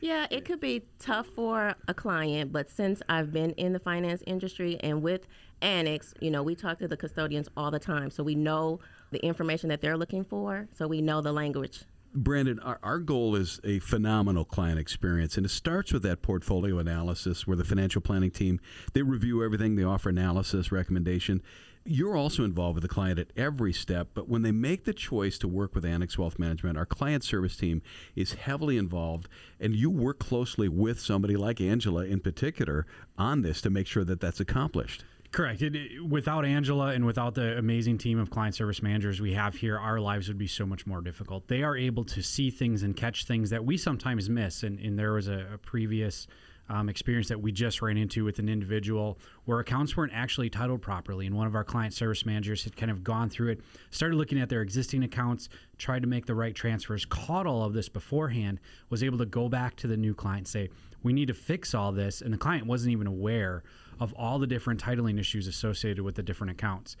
Yeah, 0.00 0.26
it 0.30 0.44
could 0.44 0.60
be 0.60 0.82
tough 0.98 1.26
for 1.26 1.74
a 1.88 1.94
client, 1.94 2.52
but 2.52 2.70
since 2.70 3.00
I've 3.08 3.32
been 3.32 3.52
in 3.52 3.72
the 3.72 3.78
finance 3.78 4.22
industry 4.26 4.78
and 4.80 5.02
with 5.02 5.26
Annex, 5.62 6.14
you 6.20 6.30
know, 6.30 6.42
we 6.42 6.54
talk 6.54 6.78
to 6.78 6.88
the 6.88 6.96
custodians 6.96 7.48
all 7.56 7.70
the 7.70 7.78
time. 7.78 8.10
So 8.10 8.22
we 8.22 8.34
know 8.34 8.80
the 9.10 9.24
information 9.24 9.68
that 9.70 9.80
they're 9.80 9.96
looking 9.96 10.24
for, 10.24 10.68
so 10.72 10.86
we 10.86 11.00
know 11.00 11.20
the 11.20 11.32
language. 11.32 11.84
Brandon, 12.14 12.58
our, 12.60 12.78
our 12.82 12.98
goal 12.98 13.36
is 13.36 13.60
a 13.62 13.78
phenomenal 13.80 14.44
client 14.44 14.78
experience, 14.78 15.36
and 15.36 15.44
it 15.44 15.50
starts 15.50 15.92
with 15.92 16.02
that 16.04 16.22
portfolio 16.22 16.78
analysis 16.78 17.46
where 17.46 17.58
the 17.58 17.64
financial 17.64 18.00
planning 18.00 18.30
team 18.30 18.58
they 18.94 19.02
review 19.02 19.44
everything, 19.44 19.76
they 19.76 19.84
offer 19.84 20.08
analysis, 20.08 20.72
recommendation. 20.72 21.42
You're 21.84 22.16
also 22.16 22.42
involved 22.42 22.76
with 22.76 22.82
the 22.82 22.88
client 22.88 23.18
at 23.18 23.28
every 23.36 23.72
step, 23.72 24.08
but 24.14 24.28
when 24.28 24.42
they 24.42 24.50
make 24.50 24.84
the 24.84 24.94
choice 24.94 25.38
to 25.38 25.46
work 25.46 25.74
with 25.74 25.84
Annex 25.84 26.18
Wealth 26.18 26.38
Management, 26.38 26.78
our 26.78 26.86
client 26.86 27.22
service 27.22 27.56
team 27.56 27.82
is 28.16 28.32
heavily 28.32 28.76
involved, 28.76 29.28
and 29.60 29.74
you 29.74 29.90
work 29.90 30.18
closely 30.18 30.68
with 30.68 30.98
somebody 30.98 31.36
like 31.36 31.60
Angela 31.60 32.04
in 32.04 32.20
particular 32.20 32.86
on 33.18 33.42
this 33.42 33.60
to 33.60 33.70
make 33.70 33.86
sure 33.86 34.04
that 34.04 34.20
that's 34.20 34.40
accomplished. 34.40 35.04
Correct. 35.36 35.60
It, 35.60 35.76
it- 35.76 36.02
without 36.02 36.46
Angela 36.46 36.94
and 36.94 37.04
without 37.04 37.34
the 37.34 37.58
amazing 37.58 37.98
team 37.98 38.18
of 38.18 38.30
client 38.30 38.54
service 38.54 38.82
managers 38.82 39.20
we 39.20 39.34
have 39.34 39.54
here, 39.54 39.78
our 39.78 40.00
lives 40.00 40.28
would 40.28 40.38
be 40.38 40.46
so 40.46 40.64
much 40.64 40.86
more 40.86 41.02
difficult. 41.02 41.46
They 41.48 41.62
are 41.62 41.76
able 41.76 42.04
to 42.04 42.22
see 42.22 42.48
things 42.48 42.82
and 42.82 42.96
catch 42.96 43.26
things 43.26 43.50
that 43.50 43.62
we 43.62 43.76
sometimes 43.76 44.30
miss. 44.30 44.62
And, 44.62 44.78
and 44.78 44.98
there 44.98 45.12
was 45.12 45.28
a, 45.28 45.46
a 45.52 45.58
previous 45.58 46.26
um, 46.70 46.88
experience 46.88 47.28
that 47.28 47.42
we 47.42 47.52
just 47.52 47.82
ran 47.82 47.98
into 47.98 48.24
with 48.24 48.38
an 48.38 48.48
individual 48.48 49.18
where 49.44 49.60
accounts 49.60 49.94
weren't 49.94 50.12
actually 50.14 50.48
titled 50.48 50.80
properly. 50.80 51.26
And 51.26 51.36
one 51.36 51.46
of 51.46 51.54
our 51.54 51.64
client 51.64 51.92
service 51.92 52.24
managers 52.24 52.64
had 52.64 52.74
kind 52.74 52.90
of 52.90 53.04
gone 53.04 53.28
through 53.28 53.50
it, 53.50 53.60
started 53.90 54.16
looking 54.16 54.40
at 54.40 54.48
their 54.48 54.62
existing 54.62 55.04
accounts, 55.04 55.50
tried 55.76 56.00
to 56.00 56.08
make 56.08 56.24
the 56.24 56.34
right 56.34 56.54
transfers, 56.54 57.04
caught 57.04 57.46
all 57.46 57.62
of 57.62 57.74
this 57.74 57.90
beforehand, 57.90 58.58
was 58.88 59.02
able 59.04 59.18
to 59.18 59.26
go 59.26 59.50
back 59.50 59.76
to 59.76 59.86
the 59.86 59.98
new 59.98 60.14
client 60.14 60.38
and 60.38 60.48
say, 60.48 60.70
we 61.02 61.12
need 61.12 61.28
to 61.28 61.34
fix 61.34 61.74
all 61.74 61.92
this. 61.92 62.22
And 62.22 62.32
the 62.32 62.38
client 62.38 62.66
wasn't 62.66 62.92
even 62.92 63.06
aware 63.06 63.62
of 64.00 64.12
all 64.14 64.38
the 64.38 64.46
different 64.46 64.82
titling 64.82 65.18
issues 65.18 65.46
associated 65.46 66.02
with 66.02 66.14
the 66.14 66.22
different 66.22 66.50
accounts 66.50 66.96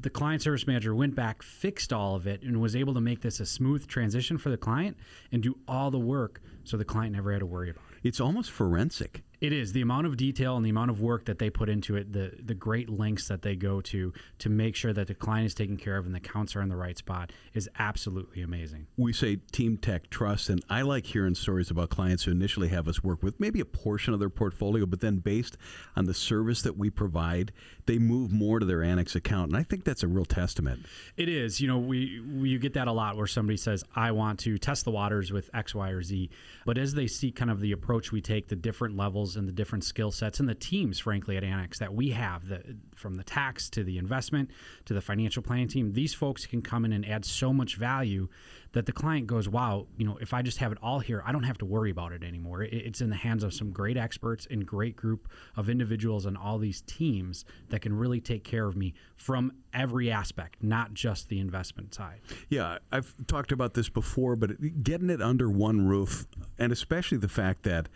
the 0.00 0.10
client 0.10 0.42
service 0.42 0.66
manager 0.66 0.94
went 0.94 1.14
back, 1.14 1.42
fixed 1.42 1.92
all 1.92 2.14
of 2.14 2.26
it, 2.26 2.42
and 2.42 2.60
was 2.60 2.76
able 2.76 2.94
to 2.94 3.00
make 3.00 3.20
this 3.20 3.40
a 3.40 3.46
smooth 3.46 3.86
transition 3.86 4.38
for 4.38 4.50
the 4.50 4.56
client 4.56 4.96
and 5.32 5.42
do 5.42 5.58
all 5.66 5.90
the 5.90 5.98
work 5.98 6.40
so 6.64 6.76
the 6.76 6.84
client 6.84 7.14
never 7.14 7.32
had 7.32 7.40
to 7.40 7.46
worry 7.46 7.70
about 7.70 7.84
it. 7.90 8.06
It's 8.06 8.20
almost 8.20 8.50
forensic. 8.50 9.22
It 9.42 9.52
is 9.52 9.72
the 9.72 9.80
amount 9.80 10.06
of 10.06 10.16
detail 10.16 10.56
and 10.56 10.64
the 10.64 10.70
amount 10.70 10.92
of 10.92 11.00
work 11.00 11.24
that 11.24 11.40
they 11.40 11.50
put 11.50 11.68
into 11.68 11.96
it, 11.96 12.12
the 12.12 12.32
the 12.40 12.54
great 12.54 12.88
lengths 12.88 13.26
that 13.26 13.42
they 13.42 13.56
go 13.56 13.80
to 13.80 14.12
to 14.38 14.48
make 14.48 14.76
sure 14.76 14.92
that 14.92 15.08
the 15.08 15.16
client 15.16 15.46
is 15.46 15.54
taken 15.54 15.76
care 15.76 15.96
of 15.96 16.06
and 16.06 16.14
the 16.14 16.18
accounts 16.18 16.54
are 16.54 16.62
in 16.62 16.68
the 16.68 16.76
right 16.76 16.96
spot 16.96 17.32
is 17.52 17.68
absolutely 17.76 18.40
amazing. 18.40 18.86
We 18.96 19.12
say 19.12 19.40
team 19.50 19.78
tech 19.78 20.10
trust, 20.10 20.48
and 20.48 20.62
I 20.70 20.82
like 20.82 21.06
hearing 21.06 21.34
stories 21.34 21.72
about 21.72 21.90
clients 21.90 22.22
who 22.22 22.30
initially 22.30 22.68
have 22.68 22.86
us 22.86 23.02
work 23.02 23.20
with 23.20 23.40
maybe 23.40 23.58
a 23.58 23.64
portion 23.64 24.14
of 24.14 24.20
their 24.20 24.30
portfolio, 24.30 24.86
but 24.86 25.00
then 25.00 25.16
based 25.16 25.56
on 25.96 26.04
the 26.04 26.14
service 26.14 26.62
that 26.62 26.78
we 26.78 26.88
provide, 26.88 27.50
they 27.86 27.98
move 27.98 28.30
more 28.30 28.60
to 28.60 28.64
their 28.64 28.84
annex 28.84 29.16
account, 29.16 29.50
and 29.50 29.56
I 29.56 29.64
think 29.64 29.82
that's 29.82 30.04
a 30.04 30.08
real 30.08 30.24
testament. 30.24 30.86
It 31.16 31.28
is. 31.28 31.60
You 31.60 31.66
know, 31.66 31.78
we, 31.78 32.20
we 32.20 32.50
you 32.50 32.60
get 32.60 32.74
that 32.74 32.86
a 32.86 32.92
lot 32.92 33.16
where 33.16 33.26
somebody 33.26 33.56
says, 33.56 33.82
"I 33.96 34.12
want 34.12 34.38
to 34.40 34.56
test 34.56 34.84
the 34.84 34.92
waters 34.92 35.32
with 35.32 35.50
X, 35.52 35.74
Y, 35.74 35.90
or 35.90 36.02
Z," 36.04 36.30
but 36.64 36.78
as 36.78 36.94
they 36.94 37.08
see 37.08 37.32
kind 37.32 37.50
of 37.50 37.58
the 37.58 37.72
approach 37.72 38.12
we 38.12 38.20
take, 38.20 38.46
the 38.46 38.54
different 38.54 38.96
levels 38.96 39.31
and 39.36 39.48
the 39.48 39.52
different 39.52 39.84
skill 39.84 40.10
sets 40.10 40.40
and 40.40 40.48
the 40.48 40.54
teams, 40.54 40.98
frankly, 40.98 41.36
at 41.36 41.44
Annex 41.44 41.78
that 41.78 41.94
we 41.94 42.10
have, 42.10 42.48
the, 42.48 42.76
from 42.94 43.14
the 43.14 43.24
tax 43.24 43.68
to 43.70 43.84
the 43.84 43.98
investment 43.98 44.50
to 44.84 44.94
the 44.94 45.00
financial 45.00 45.42
planning 45.42 45.68
team, 45.68 45.92
these 45.92 46.14
folks 46.14 46.46
can 46.46 46.62
come 46.62 46.84
in 46.84 46.92
and 46.92 47.08
add 47.08 47.24
so 47.24 47.52
much 47.52 47.76
value 47.76 48.28
that 48.72 48.86
the 48.86 48.92
client 48.92 49.26
goes, 49.26 49.48
wow, 49.48 49.86
you 49.98 50.06
know, 50.06 50.16
if 50.20 50.32
I 50.32 50.42
just 50.42 50.58
have 50.58 50.72
it 50.72 50.78
all 50.82 51.00
here, 51.00 51.22
I 51.26 51.32
don't 51.32 51.42
have 51.42 51.58
to 51.58 51.66
worry 51.66 51.90
about 51.90 52.12
it 52.12 52.24
anymore. 52.24 52.62
It's 52.62 53.00
in 53.00 53.10
the 53.10 53.16
hands 53.16 53.44
of 53.44 53.52
some 53.52 53.70
great 53.70 53.96
experts 53.96 54.46
and 54.50 54.66
great 54.66 54.96
group 54.96 55.28
of 55.56 55.68
individuals 55.68 56.24
and 56.24 56.36
all 56.36 56.58
these 56.58 56.80
teams 56.82 57.44
that 57.68 57.82
can 57.82 57.94
really 57.94 58.20
take 58.20 58.44
care 58.44 58.66
of 58.66 58.76
me 58.76 58.94
from 59.14 59.52
every 59.74 60.10
aspect, 60.10 60.62
not 60.62 60.94
just 60.94 61.28
the 61.28 61.38
investment 61.38 61.94
side. 61.94 62.20
Yeah, 62.48 62.78
I've 62.90 63.14
talked 63.26 63.52
about 63.52 63.74
this 63.74 63.88
before, 63.88 64.36
but 64.36 64.82
getting 64.82 65.10
it 65.10 65.20
under 65.20 65.50
one 65.50 65.86
roof, 65.86 66.26
and 66.58 66.72
especially 66.72 67.18
the 67.18 67.28
fact 67.28 67.64
that 67.64 67.88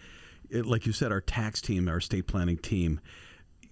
it, 0.51 0.67
like 0.67 0.87
you 0.87 0.93
said, 0.93 1.13
our 1.13 1.21
tax 1.21 1.61
team, 1.61 1.89
our 1.89 1.99
estate 1.99 2.27
planning 2.27 2.59
team, 2.59 3.01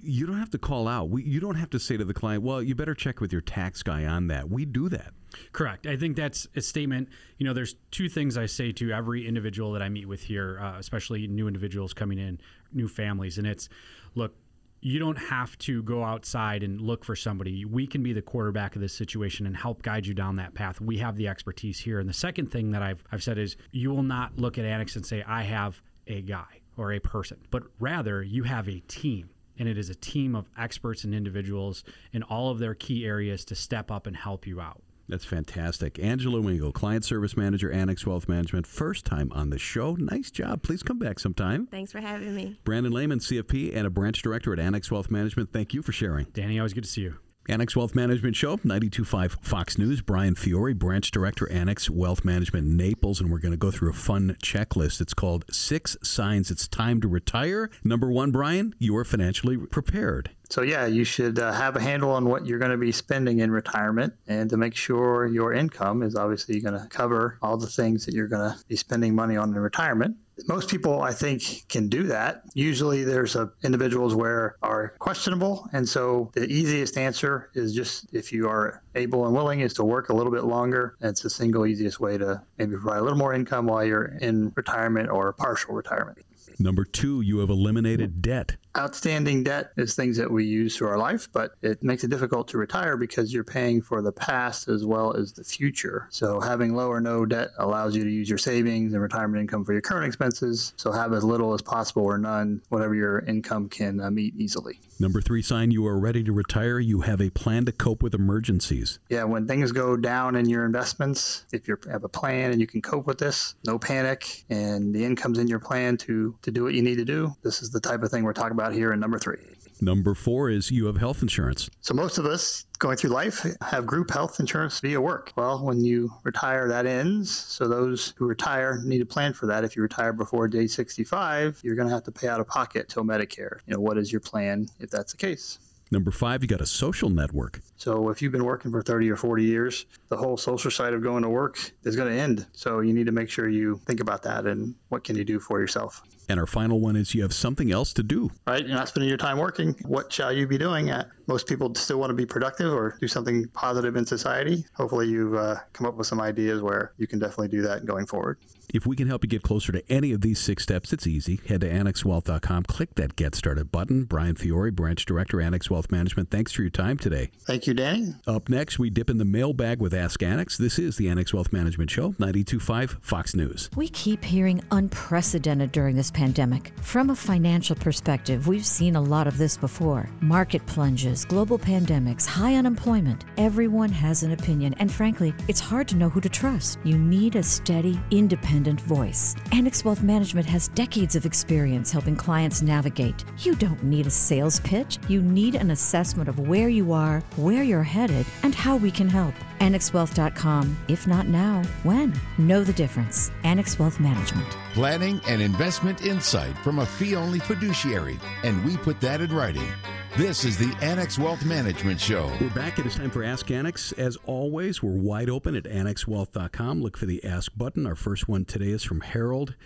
you 0.01 0.27
don't 0.27 0.39
have 0.39 0.51
to 0.51 0.59
call 0.59 0.87
out. 0.87 1.09
We, 1.09 1.23
you 1.23 1.41
don't 1.41 1.55
have 1.57 1.71
to 1.71 1.79
say 1.79 1.97
to 1.97 2.05
the 2.05 2.15
client, 2.15 2.43
well, 2.43 2.63
you 2.63 2.75
better 2.75 2.95
check 2.95 3.21
with 3.21 3.33
your 3.33 3.41
tax 3.41 3.83
guy 3.83 4.05
on 4.05 4.27
that. 4.29 4.51
We 4.51 4.65
do 4.65 4.89
that. 4.91 5.15
Correct. 5.53 5.87
I 5.87 5.97
think 5.97 6.17
that's 6.17 6.47
a 6.55 6.61
statement. 6.61 7.09
You 7.39 7.47
know, 7.47 7.55
there's 7.55 7.75
two 7.91 8.09
things 8.09 8.37
I 8.37 8.47
say 8.47 8.71
to 8.73 8.93
every 8.93 9.27
individual 9.27 9.73
that 9.73 9.83
I 9.83 9.89
meet 9.89 10.07
with 10.07 10.23
here, 10.23 10.61
uh, 10.61 10.79
especially 10.79 11.27
new 11.27 11.49
individuals 11.49 11.95
coming 11.95 12.19
in, 12.19 12.39
new 12.73 12.87
families. 12.87 13.39
And 13.39 13.47
it's, 13.47 13.69
look, 14.15 14.37
you 14.81 14.99
don't 14.99 15.17
have 15.17 15.57
to 15.59 15.83
go 15.83 16.05
outside 16.05 16.63
and 16.63 16.81
look 16.81 17.05
for 17.05 17.17
somebody. 17.17 17.65
We 17.65 17.87
can 17.87 18.03
be 18.03 18.13
the 18.13 18.23
quarterback 18.23 18.77
of 18.77 18.83
this 18.83 18.93
situation 18.93 19.47
and 19.47 19.57
help 19.57 19.83
guide 19.83 20.07
you 20.07 20.13
down 20.13 20.37
that 20.37 20.55
path. 20.55 20.81
We 20.81 20.99
have 20.99 21.17
the 21.17 21.29
expertise 21.29 21.81
here. 21.81 21.99
And 21.99 22.09
the 22.09 22.15
second 22.15 22.53
thing 22.53 22.73
that 22.73 22.83
I've, 22.83 23.03
I've 23.11 23.23
said 23.23 23.39
is 23.39 23.57
you 23.73 23.91
will 23.91 24.03
not 24.03 24.39
look 24.39 24.59
at 24.59 24.67
Annex 24.67 24.95
and 24.95 25.07
say, 25.07 25.25
I 25.27 25.43
have 25.45 25.81
a 26.07 26.21
guy 26.21 26.61
or 26.77 26.93
a 26.93 27.01
person, 27.01 27.39
but 27.51 27.63
rather 27.79 28.23
you 28.23 28.45
have 28.45 28.69
a 28.69 28.81
team. 28.81 29.31
And 29.57 29.69
it 29.69 29.79
is 29.79 29.89
a 29.89 29.95
team 29.95 30.35
of 30.35 30.49
experts 30.59 31.05
and 31.05 31.15
individuals 31.15 31.85
in 32.13 32.25
all 32.25 32.51
of 32.51 32.59
their 32.59 32.75
key 32.75 33.05
areas 33.05 33.45
to 33.45 33.55
step 33.55 33.89
up 33.89 34.09
and 34.09 34.17
help 34.17 34.49
you 34.49 34.61
out. 34.61 34.83
That's 35.09 35.25
fantastic. 35.25 35.99
Angela 35.99 36.41
Wingo, 36.41 36.73
Client 36.73 37.05
Service 37.05 37.37
Manager, 37.37 37.71
Annex 37.71 38.07
Wealth 38.07 38.29
Management, 38.29 38.67
first 38.67 39.05
time 39.05 39.31
on 39.33 39.51
the 39.51 39.59
show. 39.59 39.95
Nice 39.95 40.31
job. 40.31 40.63
Please 40.63 40.83
come 40.83 40.99
back 40.99 41.21
sometime. 41.21 41.67
Thanks 41.67 41.93
for 41.93 42.01
having 42.01 42.35
me. 42.35 42.59
Brandon 42.65 42.93
Lehman, 42.93 43.19
CFP 43.19 43.77
and 43.77 43.87
a 43.87 43.91
branch 43.91 44.23
director 44.23 44.53
at 44.53 44.59
Annex 44.59 44.91
Wealth 44.91 45.11
Management. 45.11 45.53
Thank 45.53 45.75
you 45.75 45.83
for 45.83 45.93
sharing. 45.93 46.27
Danny, 46.33 46.59
always 46.59 46.73
good 46.73 46.85
to 46.85 46.91
see 46.91 47.03
you. 47.03 47.19
Annex 47.47 47.77
Wealth 47.77 47.95
Management 47.95 48.37
Show, 48.37 48.57
92.5 48.59 49.43
Fox 49.43 49.77
News. 49.77 50.01
Bryan 50.01 50.35
Fiore, 50.35 50.73
Branch 50.73 51.11
Director, 51.11 51.51
Annex 51.51 51.91
Wealth 51.91 52.25
Management 52.25 52.67
Naples. 52.67 53.21
And 53.21 53.31
we're 53.31 53.39
going 53.39 53.53
to 53.53 53.59
go 53.59 53.71
through 53.71 53.91
a 53.91 53.95
fun 53.95 54.37
checklist. 54.43 55.01
It's 55.03 55.13
called 55.13 55.45
Six 55.51 55.97
Signs 56.03 56.51
It's 56.51 56.67
Time 56.67 57.03
to 57.03 57.09
Retire. 57.09 57.71
Number 57.83 58.11
one, 58.11 58.31
Bryan, 58.31 58.75
you 58.79 58.97
are 58.97 59.05
financially 59.05 59.59
prepared. 59.59 60.31
So, 60.49 60.63
yeah, 60.63 60.87
you 60.87 61.05
should 61.05 61.39
uh, 61.39 61.53
have 61.53 61.77
a 61.77 61.81
handle 61.81 62.13
on 62.13 62.27
what 62.27 62.47
you're 62.47 62.59
going 62.59 62.71
to 62.71 62.79
be 62.79 62.93
spending 62.93 63.41
in 63.41 63.51
retirement 63.51 64.15
and 64.27 64.49
to 64.51 64.57
make 64.57 64.75
sure 64.75 65.27
your 65.27 65.53
income 65.53 66.03
is 66.03 66.17
obviously 66.17 66.61
going 66.61 66.81
to 66.81 66.87
cover 66.87 67.39
all 67.43 67.57
the 67.57 67.67
things 67.67 68.07
that 68.07 68.15
you're 68.15 68.29
going 68.29 68.53
to 68.53 68.65
be 68.69 68.77
spending 68.77 69.15
money 69.15 69.37
on 69.37 69.51
in 69.51 69.55
retirement 69.57 70.17
most 70.49 70.69
people 70.69 71.01
i 71.01 71.13
think 71.13 71.65
can 71.69 71.89
do 71.89 72.05
that. 72.05 72.43
Usually 72.55 73.05
there's 73.05 73.37
a 73.37 73.53
individuals 73.63 74.15
where 74.15 74.57
are 74.63 74.95
questionable 74.99 75.69
and 75.73 75.89
so 75.89 76.31
the 76.35 76.47
easiest 76.47 76.97
answer 76.97 77.51
is 77.55 77.75
just 77.75 78.13
if 78.13 78.33
you 78.33 78.49
are 78.49 78.83
able 78.95 79.27
and 79.27 79.35
willing 79.35 79.61
is 79.61 79.75
to 79.75 79.85
work 79.85 80.09
a 80.09 80.15
little 80.15 80.33
bit 80.33 80.45
longer. 80.45 80.97
It's 81.01 81.23
the 81.23 81.31
single 81.31 81.67
easiest 81.67 82.01
way 82.01 82.19
to 82.19 82.43
maybe 82.59 82.73
provide 82.73 82.99
a 82.99 83.03
little 83.03 83.19
more 83.19 83.35
income 83.35 83.67
while 83.67 83.85
you're 83.85 84.05
in 84.05 84.53
retirement 84.55 85.11
or 85.11 85.33
partial 85.33 85.75
retirement. 85.75 86.19
Number 86.59 86.85
two, 86.85 87.21
you 87.21 87.39
have 87.39 87.51
eliminated 87.51 88.23
debt. 88.23 88.57
Outstanding 88.77 89.45
debt 89.45 89.71
is 89.77 89.95
things 89.95 90.17
that 90.17 90.31
we 90.31 90.45
use 90.47 90.77
through 90.77 90.89
our 90.89 90.99
life, 90.99 91.29
but 91.33 91.53
it 91.63 91.83
makes 91.85 92.03
it 92.03 92.11
difficult 92.11 92.49
to 92.49 92.59
retire 92.59 92.97
because 92.97 93.33
you're 93.33 93.45
paying 93.45 93.83
for 93.83 94.03
the 94.03 94.11
past 94.11 94.69
as 94.69 94.85
well 94.85 95.15
as 95.15 95.33
the 95.33 95.45
future. 95.45 96.09
So 96.11 96.41
having 96.41 96.75
low 96.75 96.89
or 96.89 97.01
no 97.01 97.25
debt 97.25 97.51
allows 97.57 97.95
you 97.95 98.03
to 98.03 98.11
use 98.11 98.29
your 98.29 98.39
savings 98.39 98.93
and 98.93 99.01
retirement 99.01 99.41
income 99.41 99.65
for 99.65 99.73
your 99.73 99.83
current 99.83 100.07
expenses. 100.07 100.73
So 100.77 100.91
have 100.91 101.13
as 101.13 101.23
little 101.23 101.55
as 101.55 101.63
possible 101.63 102.05
or 102.05 102.19
none, 102.19 102.63
whatever 102.69 102.95
your 102.97 103.21
income 103.21 103.69
can 103.69 104.01
uh, 104.01 104.11
meet 104.11 104.35
easily. 104.37 104.81
Number 104.99 105.21
three 105.21 105.43
sign 105.43 105.71
you 105.71 105.87
are 105.87 105.99
ready 105.99 106.23
to 106.25 106.33
retire. 106.33 106.79
You 106.79 107.01
have 107.03 107.21
a 107.21 107.31
plan 107.31 107.65
to 107.67 107.73
cope 107.73 108.03
with 108.03 108.15
emergencies. 108.15 108.99
Yeah, 109.09 109.25
when 109.25 109.47
things 109.47 109.73
go 109.73 109.97
down 109.97 110.37
in 110.37 110.49
your 110.49 110.65
investments, 110.65 111.45
if 111.53 111.69
you 111.69 111.77
have 111.91 112.05
a 112.05 112.09
plan 112.09 112.53
and 112.53 112.61
you 112.61 112.67
can 112.67 112.81
cope 112.81 113.07
with 113.07 113.19
this, 113.19 113.55
no 113.67 113.79
panic, 113.79 114.45
and 114.49 114.95
the 114.95 115.05
income's 115.05 115.39
in 115.39 115.49
your 115.49 115.59
plan 115.59 115.97
to 115.99 116.37
to 116.43 116.51
do 116.51 116.65
what 116.65 116.75
you 116.75 116.83
need 116.83 116.97
to 116.97 117.05
do. 117.05 117.35
This 117.43 117.63
is 117.63 117.71
the 117.71 117.81
type 117.81 118.03
of 118.03 118.11
thing 118.11 118.23
we're 118.23 118.33
talking 118.33 118.53
about 118.53 118.64
here 118.73 118.93
in 118.93 119.01
number 119.01 119.19
three. 119.19 119.39
Number 119.81 120.15
four 120.15 120.51
is 120.51 120.71
you 120.71 120.87
have 120.87 120.97
health 120.97 121.21
insurance. 121.21 121.69
So 121.81 121.95
most 121.95 122.19
of 122.19 122.27
us 122.27 122.65
going 122.79 122.97
through 122.97 123.11
life 123.11 123.45
have 123.61 123.87
group 123.87 124.11
health 124.11 124.41
insurance 124.41 124.81
via 124.81 125.01
work. 125.01 125.33
Well, 125.37 125.63
when 125.63 125.85
you 125.85 126.13
retire, 126.23 126.69
that 126.69 126.87
ends. 126.87 127.31
So 127.31 127.69
those 127.69 128.15
who 128.17 128.27
retire 128.27 128.81
need 128.85 128.99
to 128.99 129.07
plan 129.07 129.33
for 129.33 129.47
that. 129.47 129.65
If 129.65 129.77
you 129.77 129.83
retire 129.83 130.13
before 130.13 130.49
day 130.49 130.69
65, 130.69 131.61
you're 131.63 131.75
going 131.75 131.89
to 131.89 131.95
have 131.95 132.05
to 132.05 132.13
pay 132.13 132.29
out 132.29 132.41
of 132.41 132.47
pocket 132.47 132.89
till 132.89 133.03
Medicare. 133.03 133.59
You 133.67 133.75
know, 133.75 133.81
what 133.81 133.99
is 133.99 134.11
your 134.11 134.21
plan 134.21 134.69
if 134.79 134.91
that's 134.91 135.13
the 135.13 135.19
case? 135.19 135.59
Number 135.91 136.11
five, 136.11 136.43
you 136.43 136.49
got 136.49 136.61
a 136.61 136.67
social 136.67 137.11
network. 137.11 137.61
So 137.77 138.09
if 138.09 138.23
you've 138.23 138.33
been 138.33 138.45
working 138.45 138.71
for 138.71 138.83
30 138.83 139.11
or 139.11 139.17
40 139.17 139.45
years, 139.45 139.87
the 140.09 140.17
whole 140.17 140.37
social 140.37 140.71
side 140.71 140.95
of 140.95 141.03
going 141.03 141.23
to 141.23 141.29
work 141.29 141.59
is 141.85 141.95
going 141.95 142.13
to 142.13 142.21
end. 142.21 142.47
So 142.53 142.81
you 142.81 142.93
need 142.93 143.07
to 143.07 143.13
make 143.13 143.31
sure 143.31 143.49
you 143.49 143.81
think 143.85 144.01
about 144.01 144.23
that 144.23 144.47
and 144.47 144.75
what 144.89 145.05
can 145.05 145.17
you 145.17 145.25
do 145.25 145.39
for 145.39 145.61
yourself. 145.61 146.03
And 146.29 146.41
our 146.41 146.47
final 146.47 146.81
one 146.81 146.97
is 146.97 147.15
you 147.15 147.23
have 147.23 147.35
something 147.35 147.71
else 147.71 147.93
to 147.95 148.03
do. 148.03 148.31
Right? 148.47 148.67
You're 148.67 148.77
not 148.77 148.89
spending 148.89 149.09
your 149.09 149.19
time 149.19 149.39
working. 149.39 149.75
What 149.85 150.13
shall 150.13 150.33
you 150.33 150.47
be 150.47 150.59
doing? 150.59 150.91
Most 151.27 151.47
people 151.47 151.75
still 151.75 151.99
want 151.99 152.11
to 152.11 152.15
be 152.15 152.27
productive 152.27 152.73
or 152.73 152.97
do 153.01 153.09
something 153.09 153.49
positive 153.49 153.97
in 153.97 154.07
society. 154.07 154.65
Hopefully, 154.75 155.09
you've 155.09 155.35
uh, 155.35 155.57
come 155.73 155.87
up 155.87 155.95
with 155.95 156.07
some 156.07 156.21
ideas 156.21 156.61
where 156.61 156.93
you 156.99 157.07
can 157.07 157.19
definitely 157.19 157.49
do 157.49 157.63
that 157.63 157.87
going 157.87 158.07
forward. 158.07 158.39
If 158.73 158.87
we 158.87 158.97
can 158.97 159.09
help 159.09 159.23
you 159.23 159.29
get 159.29 159.43
closer 159.43 159.73
to 159.73 159.83
any 159.93 160.13
of 160.13 160.21
these 160.23 160.39
six 160.39 160.63
steps, 160.63 160.93
it's 160.93 161.07
easy. 161.07 161.39
Head 161.47 161.61
to 161.61 161.71
annexwealth.com, 161.71 162.65
click 162.65 162.95
that 162.95 163.15
Get 163.15 163.35
Started 163.35 163.71
button. 163.71 164.05
Bryan 164.05 164.35
Fiore, 164.35 164.71
Branch 164.71 165.05
Director, 165.05 165.41
Annex 165.41 165.71
Wealth 165.71 165.93
Management, 165.93 166.31
thanks 166.31 166.53
for 166.53 166.63
your 166.63 166.71
time 166.71 166.99
today. 166.99 167.31
Thank 167.47 167.67
you, 167.67 167.75
Danny. 167.75 168.15
Up 168.27 168.49
next, 168.49 168.79
we 168.79 168.91
dip 168.91 169.11
in 169.11 169.19
the 169.19 169.25
mailbag 169.25 169.81
with 169.81 169.95
Ask 169.95 170.23
Annex. 170.23 170.57
This 170.57 170.79
is 170.79 170.97
the 170.97 171.09
Annex 171.09 171.33
Wealth 171.33 171.53
Management 171.53 171.91
Show, 171.91 172.13
92.5 172.13 173.03
Fox 173.03 173.35
News. 173.35 173.71
We 173.77 173.89
keep 173.89 174.25
hearing 174.25 174.63
unprecedented 174.71 175.71
during 175.71 175.95
this 175.95 176.11
pandemic. 176.11 176.73
From 176.81 177.11
a 177.11 177.17
financial 177.17 177.77
perspective, 177.77 178.49
we've 178.49 178.67
seen 178.67 178.97
a 178.97 179.03
lot 179.03 179.27
of 179.27 179.39
this 179.39 179.57
before 179.57 180.09
market 180.21 180.65
plunges 180.67 181.14
global 181.23 181.59
pandemics, 181.59 182.25
high 182.25 182.55
unemployment, 182.55 183.27
everyone 183.37 183.91
has 183.91 184.23
an 184.23 184.33
opinion, 184.33 184.75
and 184.79 184.91
frankly, 184.91 185.35
it's 185.49 185.61
hard 185.61 185.87
to 185.89 185.97
know 185.97 186.09
who 186.09 186.23
to 186.23 186.31
trust. 186.31 186.79
You 186.83 186.97
need 186.97 187.37
a 187.37 187.43
steady, 187.43 188.01
independent 188.11 188.81
voice. 188.81 189.37
Annex 189.53 189.85
Wealth 189.85 190.03
Management 190.03 190.47
has 190.47 190.69
decades 190.69 191.15
of 191.15 191.27
experience 191.27 191.91
helping 191.91 192.17
clients 192.17 192.63
navigate. 192.63 193.23
You 193.41 193.55
don't 193.55 193.85
need 193.85 194.07
a 194.07 194.11
sales 194.11 194.61
pitch, 194.61 194.99
you 195.07 195.21
need 195.21 195.57
an 195.57 195.73
assessment 195.73 196.31
of 196.31 196.39
where 196.39 196.71
you 196.71 196.95
are, 196.95 197.21
where 197.37 197.65
you're 197.65 197.83
headed, 197.83 198.25
and 198.43 198.55
how 198.55 198.77
we 198.77 198.91
can 198.91 199.11
help. 199.11 199.35
AnnexWealth.com. 199.61 200.77
If 200.89 201.07
not 201.07 201.27
now, 201.27 201.63
when? 201.83 202.13
Know 202.39 202.65
the 202.65 202.73
difference. 202.73 203.31
Annex 203.43 203.79
Wealth 203.79 204.01
Management. 204.01 204.49
Planning 204.73 205.21
and 205.29 205.41
investment 205.41 206.05
insight 206.05 206.57
from 206.59 206.79
a 206.79 206.87
fee 206.87 207.17
only 207.17 207.39
fiduciary, 207.39 208.19
and 208.43 208.65
we 208.65 208.77
put 208.77 209.01
that 209.01 209.21
in 209.21 209.33
writing. 209.33 209.69
This 210.17 210.45
is 210.45 210.57
the 210.57 210.73
Annex 210.81 211.19
Wealth 211.19 211.45
Management 211.45 212.01
Show. 212.01 212.31
We're 212.41 212.51
back. 212.51 212.79
It 212.79 212.87
is 212.87 212.95
time 212.95 213.11
for 213.11 213.25
Ask 213.25 213.51
Annex. 213.51 213.91
As 213.93 214.17
always, 214.27 214.81
we're 214.81 214.93
wide 214.93 215.29
open 215.29 215.57
at 215.57 215.65
annexwealth.com. 215.65 216.83
Look 216.83 216.97
for 216.97 217.07
the 217.07 217.25
Ask 217.25 217.51
button. 217.57 217.85
Our 217.85 217.97
first 217.97 218.29
one 218.29 218.45
today 218.45 218.71
is 218.71 218.85
from 218.85 219.01
Harold. 219.01 219.57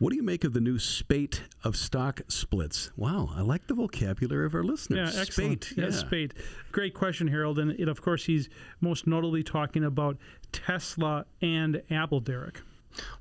What 0.00 0.12
do 0.12 0.16
you 0.16 0.22
make 0.22 0.44
of 0.44 0.54
the 0.54 0.62
new 0.62 0.78
spate 0.78 1.42
of 1.62 1.76
stock 1.76 2.22
splits? 2.26 2.90
Wow, 2.96 3.28
I 3.36 3.42
like 3.42 3.66
the 3.66 3.74
vocabulary 3.74 4.46
of 4.46 4.54
our 4.54 4.64
listeners. 4.64 5.14
Yeah, 5.14 5.20
excellent. 5.20 5.64
Spate. 5.64 5.76
Yeah, 5.76 5.84
yeah. 5.84 5.90
spate. 5.90 6.34
Great 6.72 6.94
question, 6.94 7.28
Harold. 7.28 7.58
And 7.58 7.72
it, 7.72 7.86
of 7.86 8.00
course, 8.00 8.24
he's 8.24 8.48
most 8.80 9.06
notably 9.06 9.42
talking 9.42 9.84
about 9.84 10.16
Tesla 10.52 11.26
and 11.42 11.82
Apple, 11.90 12.20
Derek. 12.20 12.62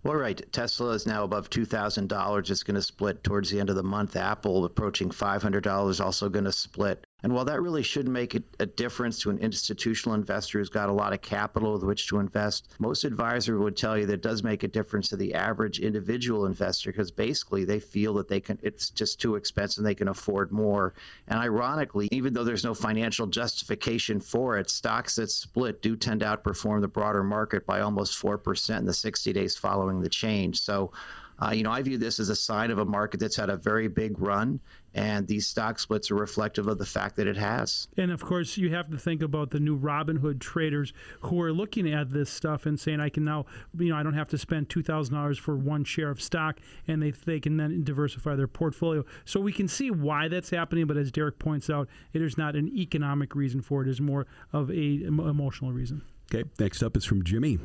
Well, 0.04 0.16
right. 0.16 0.42
Tesla 0.54 0.92
is 0.92 1.06
now 1.06 1.26
above 1.26 1.50
$2,000. 1.50 2.50
It's 2.50 2.64
going 2.64 2.76
to 2.76 2.82
split 2.82 3.26
towards 3.26 3.50
the 3.50 3.60
end 3.60 3.70
of 3.70 3.76
the 3.76 3.84
month. 3.84 4.16
Apple 4.16 4.64
approaching 4.64 5.10
$500, 5.10 6.00
also 6.00 6.30
going 6.30 6.46
to 6.46 6.52
split. 6.54 7.06
And 7.22 7.34
while 7.34 7.46
that 7.46 7.62
really 7.62 7.84
should 7.84 8.08
make 8.08 8.36
a, 8.36 8.66
difference 8.66 9.20
to 9.20 9.30
an 9.30 9.40
institutional 9.40 10.16
investor 10.16 10.60
who's 10.60 10.70
got 10.70 10.90
a 10.90 10.94
lot 10.94 11.12
of 11.12 11.22
capital 11.22 11.74
with 11.74 11.84
which 11.84 12.08
to 12.08 12.20
invest, 12.20 12.70
most 12.80 13.04
advisors 13.04 13.60
would 13.60 13.76
tell 13.76 13.98
you 13.98 14.06
that 14.06 14.14
it 14.14 14.22
does 14.22 14.42
make 14.42 14.64
a 14.64 14.68
difference 14.68 15.10
to 15.10 15.18
the 15.18 15.34
average 15.34 15.80
individual 15.80 16.46
investor 16.46 16.92
because 16.92 17.12
basically 17.12 17.66
they 17.66 17.80
feel 17.80 18.14
that 18.14 18.30
they 18.30 18.40
can 18.40 18.58
it's 18.62 18.90
just 18.90 19.20
too 19.20 19.36
expensive 19.36 19.80
and 19.80 19.88
they 19.88 19.96
can 19.96 20.08
afford 20.08 20.52
more. 20.52 20.94
And 21.28 21.40
ironically, 21.40 22.08
even 22.12 22.34
though 22.34 22.44
there's 22.44 22.64
no 22.64 22.74
financial 22.74 23.28
justification 23.28 24.22
for 24.22 24.58
it, 24.58 24.70
stocks 24.70 25.16
that 25.16 25.30
split 25.30 25.82
do 25.82 25.98
tend 25.98 26.22
to 26.22 26.26
outperform 26.28 26.82
the 26.82 26.88
broader 26.88 27.24
market 27.24 27.66
by 27.66 27.82
almost 27.82 28.22
4% 28.22 28.78
in 28.78 28.86
the 28.86 28.94
60 28.94 29.34
days 29.34 29.58
following 29.58 30.02
the 30.02 30.10
change. 30.10 30.62
So 30.62 30.92
uh, 31.42 31.52
you 31.52 31.64
know, 31.64 31.72
I 31.72 31.82
view 31.82 31.98
this 31.98 32.20
as 32.20 32.30
a 32.30 32.36
sign 32.36 32.70
of 32.72 32.80
a 32.80 32.86
market 32.86 33.20
that's 33.20 33.36
had 33.36 33.50
a 33.50 33.56
very 33.56 33.88
big 33.88 34.20
run, 34.20 34.60
and 34.94 35.26
these 35.26 35.48
stock 35.48 35.80
splits 35.80 36.12
are 36.12 36.16
reflective 36.16 36.68
of 36.68 36.78
the 36.78 36.86
fact 36.86 37.16
that 37.16 37.28
it 37.28 37.38
has. 37.38 37.88
And 37.96 38.12
of 38.12 38.22
course, 38.22 38.58
you 38.58 38.74
have 38.74 38.90
to 38.92 38.98
think 38.98 39.22
about 39.22 39.52
the 39.52 39.60
new 39.60 39.80
Robinhood 39.80 40.40
traders 40.40 40.92
who 41.22 41.42
are 41.42 41.54
looking 41.54 41.92
at 41.92 42.12
this 42.12 42.30
stuff 42.30 42.66
and 42.66 42.78
saying, 42.78 43.00
"I 43.00 43.10
can 43.10 43.24
now, 43.24 43.46
you 43.78 43.90
know, 43.90 43.96
I 43.96 44.04
don't 44.04 44.16
have 44.16 44.28
to 44.30 44.38
spend 44.38 44.70
two 44.70 44.84
thousand 44.84 45.16
dollars 45.16 45.38
for 45.38 45.56
one 45.56 45.86
share 45.86 46.10
of 46.10 46.22
stock," 46.22 46.60
and 46.88 47.02
they 47.02 47.12
they 47.12 47.40
can 47.40 47.58
then 47.58 47.84
diversify 47.84 48.36
their 48.36 48.48
portfolio. 48.48 49.06
So 49.24 49.40
we 49.40 49.54
can 49.54 49.68
see 49.68 49.92
why 49.92 50.28
that's 50.28 50.50
happening, 50.50 50.88
but 50.88 50.98
as 50.98 51.12
Derek 51.12 51.40
points 51.40 51.70
out, 51.70 51.88
it 52.12 52.22
is 52.22 52.38
not 52.38 52.56
an 52.56 52.68
economic 52.76 53.36
reason 53.36 53.62
for 53.62 53.82
it; 53.82 53.88
it 53.88 53.92
is 53.92 54.02
more 54.02 54.28
of 54.52 54.70
a 54.70 55.04
emotional 55.04 55.72
reason. 55.72 56.02
Okay, 56.32 56.48
next 56.60 56.84
up 56.84 56.96
is 56.96 57.06
from 57.06 57.24
Jimmy. 57.24 57.58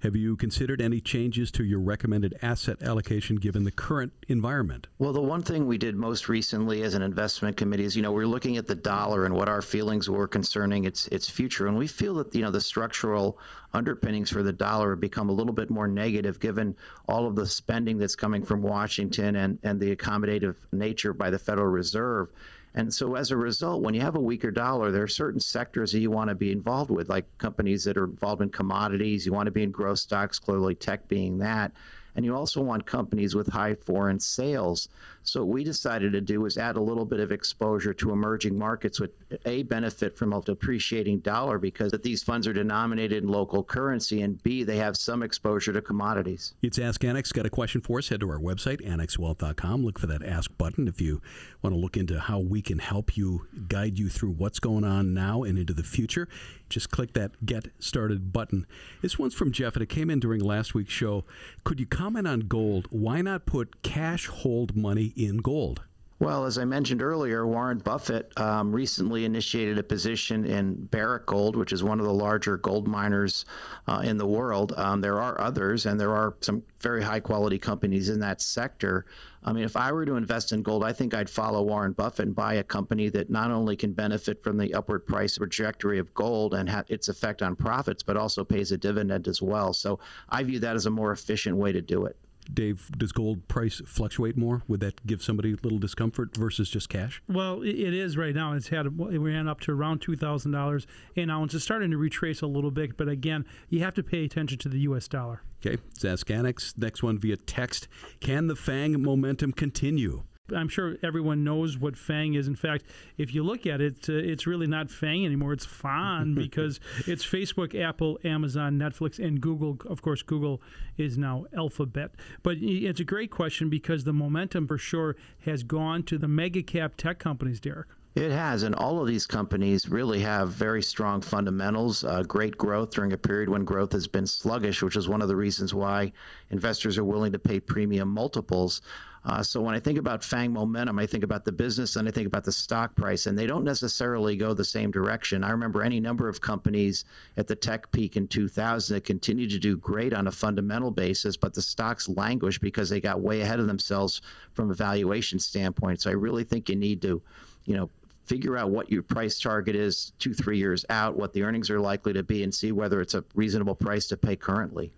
Have 0.00 0.16
you 0.16 0.36
considered 0.36 0.80
any 0.80 0.98
changes 0.98 1.50
to 1.50 1.64
your 1.64 1.80
recommended 1.80 2.38
asset 2.40 2.82
allocation 2.82 3.36
given 3.36 3.64
the 3.64 3.70
current 3.70 4.12
environment? 4.28 4.86
Well, 4.98 5.12
the 5.12 5.20
one 5.20 5.42
thing 5.42 5.66
we 5.66 5.76
did 5.76 5.94
most 5.94 6.26
recently 6.26 6.82
as 6.84 6.94
an 6.94 7.02
investment 7.02 7.58
committee 7.58 7.84
is, 7.84 7.96
you 7.96 8.02
know, 8.02 8.12
we're 8.12 8.24
looking 8.24 8.56
at 8.56 8.66
the 8.66 8.74
dollar 8.74 9.26
and 9.26 9.34
what 9.34 9.50
our 9.50 9.60
feelings 9.60 10.08
were 10.08 10.26
concerning 10.26 10.84
its 10.84 11.06
its 11.08 11.28
future, 11.28 11.66
and 11.66 11.76
we 11.76 11.86
feel 11.86 12.14
that 12.14 12.34
you 12.34 12.40
know 12.40 12.50
the 12.50 12.62
structural 12.62 13.38
underpinnings 13.74 14.30
for 14.30 14.42
the 14.42 14.52
dollar 14.52 14.90
have 14.90 15.00
become 15.00 15.28
a 15.28 15.32
little 15.32 15.52
bit 15.52 15.68
more 15.68 15.88
negative 15.88 16.40
given 16.40 16.76
all 17.06 17.26
of 17.26 17.36
the 17.36 17.46
spending 17.46 17.98
that's 17.98 18.16
coming 18.16 18.42
from 18.42 18.62
Washington 18.62 19.36
and 19.36 19.58
and 19.64 19.80
the 19.80 19.94
accommodative 19.94 20.54
nature 20.72 21.12
by 21.12 21.28
the 21.28 21.38
Federal 21.38 21.66
Reserve. 21.66 22.30
And 22.78 22.94
so 22.94 23.16
as 23.16 23.32
a 23.32 23.36
result, 23.36 23.82
when 23.82 23.94
you 23.94 24.02
have 24.02 24.14
a 24.14 24.20
weaker 24.20 24.52
dollar, 24.52 24.92
there 24.92 25.02
are 25.02 25.08
certain 25.08 25.40
sectors 25.40 25.90
that 25.90 25.98
you 25.98 26.12
want 26.12 26.28
to 26.28 26.36
be 26.36 26.52
involved 26.52 26.92
with, 26.92 27.08
like 27.08 27.26
companies 27.36 27.82
that 27.84 27.96
are 27.96 28.04
involved 28.04 28.40
in 28.40 28.50
commodities. 28.50 29.26
You 29.26 29.32
want 29.32 29.46
to 29.46 29.50
be 29.50 29.64
in 29.64 29.72
growth 29.72 29.98
stocks, 29.98 30.38
clearly 30.38 30.76
tech 30.76 31.08
being 31.08 31.38
that. 31.38 31.72
And 32.18 32.24
you 32.24 32.34
also 32.34 32.60
want 32.60 32.84
companies 32.84 33.36
with 33.36 33.46
high 33.46 33.76
foreign 33.76 34.18
sales. 34.18 34.88
So 35.22 35.44
what 35.44 35.54
we 35.54 35.62
decided 35.62 36.10
to 36.14 36.20
do 36.20 36.40
was 36.40 36.58
add 36.58 36.74
a 36.74 36.80
little 36.80 37.04
bit 37.04 37.20
of 37.20 37.30
exposure 37.30 37.94
to 37.94 38.10
emerging 38.10 38.58
markets 38.58 38.98
with 38.98 39.12
a 39.46 39.62
benefit 39.62 40.18
from 40.18 40.32
a 40.32 40.42
depreciating 40.42 41.20
dollar 41.20 41.58
because 41.58 41.92
that 41.92 42.02
these 42.02 42.24
funds 42.24 42.48
are 42.48 42.52
denominated 42.52 43.22
in 43.22 43.28
local 43.28 43.62
currency, 43.62 44.22
and 44.22 44.42
B 44.42 44.64
they 44.64 44.78
have 44.78 44.96
some 44.96 45.22
exposure 45.22 45.72
to 45.72 45.80
commodities. 45.80 46.54
It's 46.60 46.80
Ask 46.80 47.04
Annex. 47.04 47.30
Got 47.30 47.46
a 47.46 47.50
question 47.50 47.82
for 47.82 47.98
us? 47.98 48.08
Head 48.08 48.18
to 48.18 48.30
our 48.30 48.40
website 48.40 48.84
annexwealth.com. 48.84 49.84
Look 49.84 50.00
for 50.00 50.08
that 50.08 50.24
Ask 50.24 50.50
button 50.58 50.88
if 50.88 51.00
you 51.00 51.22
want 51.62 51.72
to 51.72 51.78
look 51.78 51.96
into 51.96 52.18
how 52.18 52.40
we 52.40 52.62
can 52.62 52.80
help 52.80 53.16
you 53.16 53.46
guide 53.68 53.96
you 53.96 54.08
through 54.08 54.30
what's 54.30 54.58
going 54.58 54.82
on 54.82 55.14
now 55.14 55.44
and 55.44 55.56
into 55.56 55.72
the 55.72 55.84
future. 55.84 56.26
Just 56.68 56.90
click 56.90 57.14
that 57.14 57.46
Get 57.46 57.68
Started 57.78 58.32
button. 58.32 58.66
This 59.00 59.18
one's 59.18 59.34
from 59.34 59.52
Jeff, 59.52 59.74
and 59.74 59.82
it 59.82 59.88
came 59.88 60.10
in 60.10 60.20
during 60.20 60.42
last 60.42 60.74
week's 60.74 60.92
show. 60.92 61.24
Could 61.64 61.80
you 61.80 61.86
comment 61.86 62.28
on 62.28 62.40
gold? 62.40 62.86
Why 62.90 63.22
not 63.22 63.46
put 63.46 63.82
cash 63.82 64.26
hold 64.26 64.76
money 64.76 65.12
in 65.16 65.38
gold? 65.38 65.82
Well, 66.20 66.46
as 66.46 66.58
I 66.58 66.64
mentioned 66.64 67.00
earlier, 67.00 67.46
Warren 67.46 67.78
Buffett 67.78 68.32
um, 68.36 68.74
recently 68.74 69.24
initiated 69.24 69.78
a 69.78 69.84
position 69.84 70.44
in 70.44 70.74
Barrick 70.74 71.26
Gold, 71.26 71.54
which 71.54 71.72
is 71.72 71.84
one 71.84 72.00
of 72.00 72.06
the 72.06 72.12
larger 72.12 72.56
gold 72.56 72.88
miners 72.88 73.44
uh, 73.86 74.02
in 74.04 74.16
the 74.16 74.26
world. 74.26 74.74
Um, 74.76 75.00
there 75.00 75.20
are 75.20 75.40
others, 75.40 75.86
and 75.86 76.00
there 76.00 76.12
are 76.16 76.34
some 76.40 76.64
very 76.80 77.04
high 77.04 77.20
quality 77.20 77.56
companies 77.56 78.08
in 78.08 78.18
that 78.18 78.42
sector. 78.42 79.06
I 79.44 79.52
mean, 79.52 79.62
if 79.62 79.76
I 79.76 79.92
were 79.92 80.04
to 80.06 80.16
invest 80.16 80.50
in 80.50 80.62
gold, 80.62 80.82
I 80.82 80.92
think 80.92 81.14
I'd 81.14 81.30
follow 81.30 81.62
Warren 81.62 81.92
Buffett 81.92 82.26
and 82.26 82.34
buy 82.34 82.54
a 82.54 82.64
company 82.64 83.10
that 83.10 83.30
not 83.30 83.52
only 83.52 83.76
can 83.76 83.92
benefit 83.92 84.42
from 84.42 84.58
the 84.58 84.74
upward 84.74 85.06
price 85.06 85.36
trajectory 85.36 86.00
of 86.00 86.12
gold 86.14 86.52
and 86.52 86.68
ha- 86.68 86.82
its 86.88 87.08
effect 87.08 87.42
on 87.42 87.54
profits, 87.54 88.02
but 88.02 88.16
also 88.16 88.42
pays 88.42 88.72
a 88.72 88.76
dividend 88.76 89.28
as 89.28 89.40
well. 89.40 89.72
So 89.72 90.00
I 90.28 90.42
view 90.42 90.58
that 90.58 90.74
as 90.74 90.86
a 90.86 90.90
more 90.90 91.12
efficient 91.12 91.56
way 91.56 91.70
to 91.70 91.80
do 91.80 92.06
it. 92.06 92.16
Dave, 92.52 92.90
does 92.96 93.12
gold 93.12 93.46
price 93.48 93.80
fluctuate 93.86 94.36
more? 94.36 94.62
Would 94.68 94.80
that 94.80 95.06
give 95.06 95.22
somebody 95.22 95.52
a 95.52 95.56
little 95.62 95.78
discomfort 95.78 96.36
versus 96.36 96.70
just 96.70 96.88
cash? 96.88 97.22
Well, 97.28 97.62
it 97.62 97.94
is 97.94 98.16
right 98.16 98.34
now. 98.34 98.54
It's 98.54 98.68
had 98.68 98.86
it 98.86 98.90
ran 98.90 99.48
up 99.48 99.60
to 99.60 99.72
around 99.72 100.00
two 100.00 100.16
thousand 100.16 100.52
dollars 100.52 100.86
an 101.16 101.30
ounce. 101.30 101.54
It's 101.54 101.64
starting 101.64 101.90
to 101.90 101.98
retrace 101.98 102.40
a 102.42 102.46
little 102.46 102.70
bit, 102.70 102.96
but 102.96 103.08
again, 103.08 103.44
you 103.68 103.80
have 103.80 103.94
to 103.94 104.02
pay 104.02 104.24
attention 104.24 104.58
to 104.58 104.68
the 104.68 104.80
U.S. 104.80 105.08
dollar. 105.08 105.42
Okay, 105.64 105.80
Ask 106.04 106.30
Annex. 106.30 106.74
Next 106.76 107.02
one 107.02 107.18
via 107.18 107.36
text. 107.36 107.88
Can 108.20 108.46
the 108.46 108.54
FANG 108.54 109.02
momentum 109.02 109.52
continue? 109.52 110.22
I'm 110.54 110.68
sure 110.68 110.96
everyone 111.02 111.44
knows 111.44 111.78
what 111.78 111.96
FANG 111.96 112.34
is. 112.34 112.48
In 112.48 112.54
fact, 112.54 112.84
if 113.16 113.34
you 113.34 113.42
look 113.42 113.66
at 113.66 113.80
it, 113.80 114.08
uh, 114.08 114.14
it's 114.14 114.46
really 114.46 114.66
not 114.66 114.90
FANG 114.90 115.24
anymore. 115.24 115.52
It's 115.52 115.66
FAANG 115.66 116.34
because 116.36 116.80
it's 117.06 117.24
Facebook, 117.24 117.78
Apple, 117.78 118.18
Amazon, 118.24 118.78
Netflix, 118.78 119.18
and 119.24 119.40
Google. 119.40 119.78
Of 119.86 120.02
course, 120.02 120.22
Google 120.22 120.62
is 120.96 121.18
now 121.18 121.46
Alphabet. 121.56 122.12
But 122.42 122.56
it's 122.60 123.00
a 123.00 123.04
great 123.04 123.30
question 123.30 123.68
because 123.68 124.04
the 124.04 124.12
momentum 124.12 124.66
for 124.66 124.78
sure 124.78 125.16
has 125.44 125.62
gone 125.62 126.02
to 126.04 126.18
the 126.18 126.28
mega 126.28 126.62
cap 126.62 126.96
tech 126.96 127.18
companies, 127.18 127.60
Derek. 127.60 127.88
It 128.14 128.32
has, 128.32 128.64
and 128.64 128.74
all 128.74 129.00
of 129.00 129.06
these 129.06 129.26
companies 129.26 129.88
really 129.88 130.18
have 130.20 130.48
very 130.48 130.82
strong 130.82 131.20
fundamentals, 131.20 132.02
uh, 132.02 132.24
great 132.24 132.58
growth 132.58 132.90
during 132.90 133.12
a 133.12 133.18
period 133.18 133.48
when 133.48 133.64
growth 133.64 133.92
has 133.92 134.08
been 134.08 134.26
sluggish, 134.26 134.82
which 134.82 134.96
is 134.96 135.08
one 135.08 135.22
of 135.22 135.28
the 135.28 135.36
reasons 135.36 135.72
why 135.72 136.12
investors 136.50 136.98
are 136.98 137.04
willing 137.04 137.30
to 137.30 137.38
pay 137.38 137.60
premium 137.60 138.08
multiples. 138.08 138.82
Uh, 139.24 139.42
so 139.42 139.60
when 139.60 139.74
I 139.74 139.80
think 139.80 139.98
about 139.98 140.24
FANG 140.24 140.52
momentum, 140.52 140.98
I 140.98 141.06
think 141.06 141.24
about 141.24 141.44
the 141.44 141.52
business 141.52 141.96
and 141.96 142.08
I 142.08 142.10
think 142.10 142.26
about 142.26 142.44
the 142.44 142.52
stock 142.52 142.94
price, 142.94 143.26
and 143.26 143.38
they 143.38 143.46
don't 143.46 143.64
necessarily 143.64 144.36
go 144.36 144.54
the 144.54 144.64
same 144.64 144.90
direction. 144.90 145.44
I 145.44 145.50
remember 145.50 145.82
any 145.82 146.00
number 146.00 146.28
of 146.28 146.40
companies 146.40 147.04
at 147.36 147.46
the 147.46 147.56
tech 147.56 147.90
peak 147.90 148.16
in 148.16 148.28
2000 148.28 148.94
that 148.94 149.04
continued 149.04 149.50
to 149.50 149.58
do 149.58 149.76
great 149.76 150.14
on 150.14 150.28
a 150.28 150.32
fundamental 150.32 150.90
basis, 150.90 151.36
but 151.36 151.54
the 151.54 151.62
stocks 151.62 152.08
languished 152.08 152.60
because 152.60 152.88
they 152.88 153.00
got 153.00 153.20
way 153.20 153.40
ahead 153.40 153.60
of 153.60 153.66
themselves 153.66 154.22
from 154.52 154.70
a 154.70 154.74
valuation 154.74 155.38
standpoint. 155.38 156.00
So 156.00 156.10
I 156.10 156.14
really 156.14 156.44
think 156.44 156.68
you 156.68 156.76
need 156.76 157.02
to, 157.02 157.20
you 157.64 157.76
know, 157.76 157.90
figure 158.24 158.56
out 158.56 158.70
what 158.70 158.90
your 158.92 159.02
price 159.02 159.40
target 159.40 159.74
is 159.74 160.12
two, 160.18 160.34
three 160.34 160.58
years 160.58 160.84
out, 160.90 161.16
what 161.16 161.32
the 161.32 161.42
earnings 161.42 161.70
are 161.70 161.80
likely 161.80 162.12
to 162.12 162.22
be, 162.22 162.42
and 162.42 162.54
see 162.54 162.72
whether 162.72 163.00
it's 163.00 163.14
a 163.14 163.24
reasonable 163.34 163.74
price 163.74 164.06
to 164.08 164.16
pay 164.16 164.36
currently. 164.36 164.92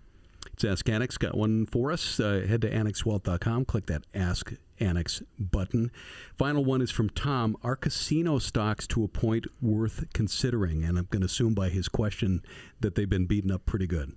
It's 0.53 0.63
Ask 0.63 0.89
Annex. 0.89 1.17
Got 1.17 1.35
one 1.35 1.65
for 1.65 1.91
us. 1.91 2.19
Uh, 2.19 2.45
head 2.47 2.61
to 2.61 2.69
annexwealth.com. 2.69 3.65
Click 3.65 3.85
that 3.87 4.03
Ask 4.13 4.53
Annex 4.79 5.21
button. 5.39 5.91
Final 6.37 6.65
one 6.65 6.81
is 6.81 6.91
from 6.91 7.09
Tom. 7.09 7.55
Are 7.63 7.75
casino 7.75 8.39
stocks 8.39 8.87
to 8.87 9.03
a 9.03 9.07
point 9.07 9.45
worth 9.61 10.05
considering? 10.13 10.83
And 10.83 10.97
I'm 10.97 11.07
going 11.09 11.21
to 11.21 11.27
assume 11.27 11.53
by 11.53 11.69
his 11.69 11.87
question 11.87 12.41
that 12.79 12.95
they've 12.95 13.09
been 13.09 13.25
beaten 13.27 13.51
up 13.51 13.65
pretty 13.65 13.87
good. 13.87 14.13